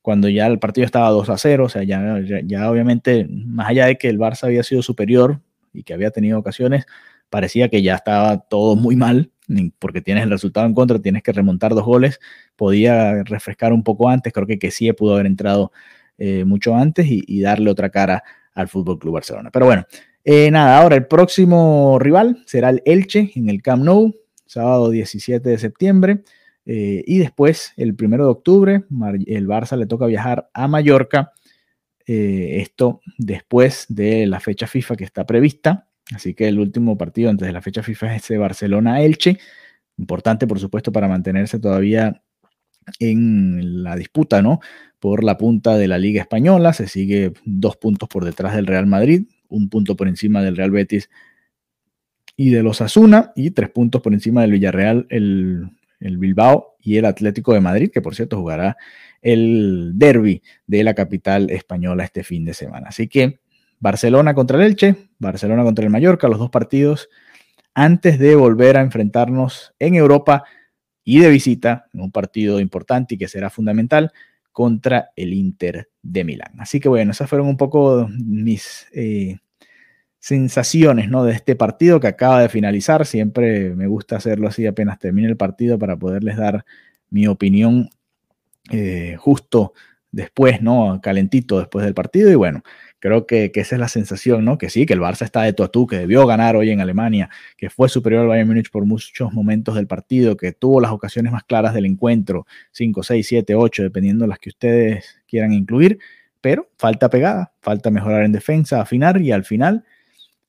cuando 0.01 0.29
ya 0.29 0.47
el 0.47 0.59
partido 0.59 0.85
estaba 0.85 1.11
2 1.11 1.29
a 1.29 1.39
0. 1.39 1.65
O 1.65 1.69
sea, 1.69 1.83
ya, 1.85 2.19
ya 2.45 2.71
obviamente, 2.71 3.27
más 3.31 3.69
allá 3.69 3.87
de 3.87 3.97
que 3.97 4.09
el 4.09 4.19
Barça 4.19 4.45
había 4.45 4.63
sido 4.63 4.83
superior 4.83 5.41
y 5.73 5.85
que 5.85 5.95
había 5.95 6.11
tenido 6.11 6.39
ocasiones, 6.39 6.87
parecía 7.31 7.69
que 7.69 7.83
ya 7.83 7.95
estaba 7.95 8.39
todo 8.41 8.77
muy 8.77 8.97
mal, 8.97 9.31
porque 9.79 10.01
tienes 10.01 10.25
el 10.25 10.31
resultado 10.31 10.67
en 10.67 10.75
contra, 10.75 11.01
tienes 11.01 11.23
que 11.23 11.33
remontar 11.33 11.75
dos 11.75 11.85
goles, 11.85 12.21
podía 12.57 13.23
refrescar 13.25 13.73
un 13.73 13.83
poco 13.83 14.09
antes, 14.09 14.33
creo 14.33 14.47
que 14.47 14.59
que 14.59 14.71
sí 14.71 14.93
pudo 14.93 15.15
haber 15.15 15.27
entrado 15.27 15.73
eh, 16.19 16.45
mucho 16.45 16.75
antes 16.75 17.07
y, 17.09 17.41
darle 17.41 17.71
otra 17.71 17.91
cara 17.91 18.23
al 18.55 18.69
Fútbol 18.69 18.99
Club 18.99 19.15
Barcelona. 19.15 19.51
Pero 19.51 19.67
bueno, 19.67 19.85
eh, 20.25 20.51
nada, 20.51 20.79
ahora 20.79 20.97
el 20.97 21.07
próximo 21.07 21.99
rival 21.99 22.43
será 22.47 22.71
el 22.71 22.83
Elche 22.85 23.33
en 23.35 23.49
el 23.49 23.63
Camp 23.63 23.83
Nou, 23.83 24.15
sábado 24.53 24.91
17 24.91 25.49
de 25.49 25.59
septiembre. 25.59 26.25
Eh, 26.65 27.03
y 27.07 27.19
después, 27.19 27.73
el 27.77 27.95
primero 27.95 28.25
de 28.25 28.31
octubre, 28.31 28.85
el 29.27 29.49
Barça 29.49 29.77
le 29.77 29.87
toca 29.87 30.07
viajar 30.07 30.49
a 30.55 30.69
Mallorca. 30.69 31.33
esto 32.07 33.01
después 33.19 33.87
de 33.89 34.27
la 34.27 34.41
fecha 34.41 34.67
FIFA 34.67 34.97
que 34.97 35.05
está 35.05 35.25
prevista, 35.25 35.89
Así 36.15 36.35
que 36.35 36.49
el 36.49 36.59
último 36.59 36.99
partido 36.99 37.31
antes 37.31 37.47
de 37.47 37.53
la 37.53 37.63
fecha 37.63 37.83
FIFA 37.83 38.17
es 38.17 38.25
ese 38.25 38.39
Barcelona-Elche. 38.39 39.39
Importante, 39.99 40.47
por 40.47 40.59
supuesto, 40.59 40.93
para 40.93 41.09
mantenerse 41.09 41.59
todavía 41.59 42.23
en 42.99 43.83
la 43.83 43.97
disputa, 43.97 44.43
¿no? 44.43 44.61
Por 44.99 45.25
la 45.25 45.39
punta 45.39 45.77
de 45.77 45.89
la 45.89 45.99
Liga 45.99 46.21
Española. 46.21 46.73
Se 46.73 46.89
sigue 46.89 47.33
dos 47.45 47.77
puntos 47.77 48.09
por 48.09 48.25
detrás 48.25 48.55
del 48.55 48.67
Real 48.67 48.87
Madrid, 48.87 49.25
un 49.49 49.69
punto 49.69 49.97
por 49.97 50.09
encima 50.09 50.43
del 50.43 50.57
Real 50.57 50.71
Betis 50.71 51.09
y 52.37 52.51
de 52.51 52.63
los 52.63 52.81
Asuna, 52.81 53.33
y 53.37 53.51
tres 53.51 53.71
puntos 53.71 54.01
por 54.01 54.13
encima 54.13 54.43
del 54.43 54.53
Villarreal, 54.53 55.07
el, 55.11 55.69
el 56.01 56.19
Bilbao 56.19 56.77
y 56.81 56.97
el 56.97 57.05
Atlético 57.05 57.55
de 57.55 57.61
Madrid, 57.61 57.91
que 57.93 58.03
por 58.03 58.15
cierto 58.15 58.39
jugará 58.39 58.77
el 59.21 59.93
derby 59.95 60.43
de 60.67 60.85
la 60.85 60.95
capital 60.95 61.51
española 61.51 62.05
este 62.05 62.25
fin 62.25 62.45
de 62.45 62.55
semana. 62.55 62.89
Así 62.89 63.09
que 63.09 63.41
Barcelona 63.79 64.35
contra 64.35 64.59
el 64.59 64.65
Elche, 64.65 64.97
Barcelona 65.19 65.63
contra 65.63 65.85
el 65.85 65.91
Mallorca, 65.91 66.29
los 66.29 66.39
dos 66.39 66.51
partidos 66.51 67.09
antes 67.75 68.19
de 68.19 68.35
volver 68.35 68.77
a 68.77 68.83
enfrentarnos 68.83 69.75
en 69.79 69.95
Europa 69.95 70.45
y 71.05 71.21
de 71.21 71.31
visita 71.31 71.87
en 71.93 72.01
un 72.01 72.13
partido 72.13 72.61
importante 72.61 73.15
y 73.15 73.19
que 73.19 73.29
será 73.29 73.51
fundamental 73.51 74.13
contra 74.53 75.11
el 75.17 75.33
Inter 75.33 75.91
de 76.03 76.25
Milán. 76.25 76.61
Así 76.61 76.79
que 76.79 76.89
bueno, 76.89 77.13
esas 77.13 77.29
fueron 77.29 77.49
un 77.49 77.57
poco 77.57 78.09
mis 78.11 78.87
eh, 78.93 79.39
sensaciones 80.23 81.11
¿no? 81.11 81.25
de 81.25 81.33
este 81.33 81.57
partido 81.57 81.99
que 81.99 82.07
acaba 82.07 82.41
de 82.41 82.49
finalizar. 82.49 83.05
Siempre 83.05 83.75
me 83.75 83.89
gusta 83.89 84.17
hacerlo 84.17 84.47
así 84.47 84.67
apenas 84.67 84.99
termine 85.01 85.29
el 85.29 85.37
partido 85.37 85.79
para 85.79 85.97
poderles 85.97 86.37
dar 86.37 86.65
mi 87.11 87.27
opinión 87.27 87.91
eh, 88.71 89.17
justo 89.19 89.73
después, 90.13 90.63
¿no? 90.63 91.01
Calentito 91.03 91.59
después 91.59 91.85
del 91.85 91.95
partido. 91.95 92.31
Y 92.31 92.37
bueno, 92.37 92.63
Creo 93.03 93.27
que, 93.27 93.51
esa 93.53 93.75
es 93.75 93.81
la 93.81 93.89
sensación, 93.89 94.45
¿no? 94.45 94.59
Que 94.59 94.71
sí, 94.71 94.87
que 94.87 94.93
el 94.93 95.01
Barça 95.01 95.23
está 95.23 95.43
de 95.43 95.53
tú, 95.53 95.89
que 95.89 95.97
debió 95.99 96.25
ganar 96.25 96.55
hoy 96.55 96.71
en 96.71 96.81
Alemania, 96.81 97.31
que 97.57 97.69
fue 97.69 97.89
superior 97.89 98.23
al 98.23 98.29
Bayern 98.29 98.47
Múnich 98.47 98.71
por 98.71 98.87
muchos 98.87 99.33
momentos 99.33 99.75
del 99.75 99.89
partido, 99.89 100.37
que 100.37 100.53
tuvo 100.53 100.81
las 100.81 100.93
ocasiones 100.93 101.33
más 101.33 101.43
claras 101.43 101.75
del 101.75 101.87
encuentro, 101.87 102.47
5, 102.71 103.03
6, 103.03 103.27
7, 103.27 103.57
8, 103.57 103.83
dependiendo 103.83 104.23
de 104.23 104.29
las 104.29 104.39
que 104.39 104.51
ustedes 104.51 105.21
quieran 105.27 105.53
incluir, 105.53 105.99
pero 106.41 106.71
falta 106.79 107.11
pegada, 107.11 107.53
falta 107.61 107.91
mejorar 107.91 108.23
en 108.23 108.31
defensa, 108.31 108.81
afinar 108.81 109.21
y 109.21 109.33
al 109.33 109.45
final, 109.45 109.85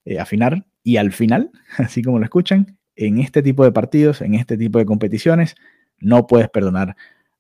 eh, 0.06 0.20
afinar 0.20 0.66
y 0.84 0.98
al 0.98 1.12
final, 1.12 1.52
así 1.78 2.02
como 2.02 2.20
lo 2.20 2.26
escuchan, 2.26 2.78
en 2.96 3.20
este 3.20 3.42
tipo 3.42 3.64
de 3.64 3.72
partidos, 3.72 4.22
en 4.22 4.36
este 4.36 4.58
tipo 4.58 4.80
de 4.80 4.86
competiciones, 4.86 5.56
no 6.00 6.28
puedes 6.28 6.50
perdonar 6.50 6.96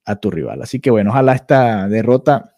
a 0.05 0.15
tu 0.15 0.31
rival. 0.31 0.61
Así 0.61 0.79
que 0.79 0.89
bueno, 0.89 1.11
ojalá 1.11 1.33
esta 1.33 1.87
derrota 1.87 2.57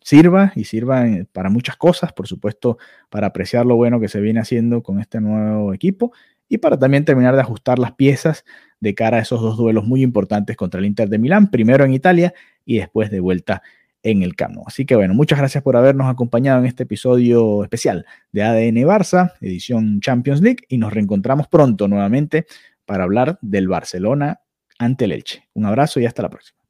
sirva 0.00 0.52
y 0.56 0.64
sirva 0.64 1.04
para 1.32 1.50
muchas 1.50 1.76
cosas, 1.76 2.12
por 2.12 2.26
supuesto, 2.26 2.78
para 3.10 3.28
apreciar 3.28 3.66
lo 3.66 3.76
bueno 3.76 4.00
que 4.00 4.08
se 4.08 4.20
viene 4.20 4.40
haciendo 4.40 4.82
con 4.82 5.00
este 5.00 5.20
nuevo 5.20 5.72
equipo 5.74 6.12
y 6.48 6.58
para 6.58 6.78
también 6.78 7.04
terminar 7.04 7.34
de 7.34 7.40
ajustar 7.40 7.78
las 7.78 7.92
piezas 7.92 8.44
de 8.80 8.94
cara 8.94 9.18
a 9.18 9.20
esos 9.20 9.40
dos 9.40 9.56
duelos 9.56 9.84
muy 9.84 10.02
importantes 10.02 10.56
contra 10.56 10.80
el 10.80 10.86
Inter 10.86 11.08
de 11.08 11.18
Milán, 11.18 11.50
primero 11.50 11.84
en 11.84 11.92
Italia 11.92 12.34
y 12.64 12.78
después 12.78 13.10
de 13.10 13.20
vuelta 13.20 13.62
en 14.06 14.22
el 14.22 14.36
Campo. 14.36 14.62
Así 14.66 14.86
que 14.86 14.94
bueno, 14.94 15.14
muchas 15.14 15.38
gracias 15.38 15.64
por 15.64 15.76
habernos 15.76 16.08
acompañado 16.08 16.60
en 16.60 16.66
este 16.66 16.84
episodio 16.84 17.64
especial 17.64 18.06
de 18.30 18.44
ADN 18.44 18.86
Barça, 18.86 19.32
edición 19.40 20.00
Champions 20.00 20.40
League, 20.40 20.64
y 20.68 20.78
nos 20.78 20.92
reencontramos 20.92 21.48
pronto 21.48 21.88
nuevamente 21.88 22.46
para 22.84 23.02
hablar 23.02 23.38
del 23.42 23.66
Barcelona 23.66 24.40
ante 24.78 25.06
el 25.06 25.12
Elche. 25.12 25.48
Un 25.54 25.66
abrazo 25.66 25.98
y 25.98 26.06
hasta 26.06 26.22
la 26.22 26.30
próxima. 26.30 26.65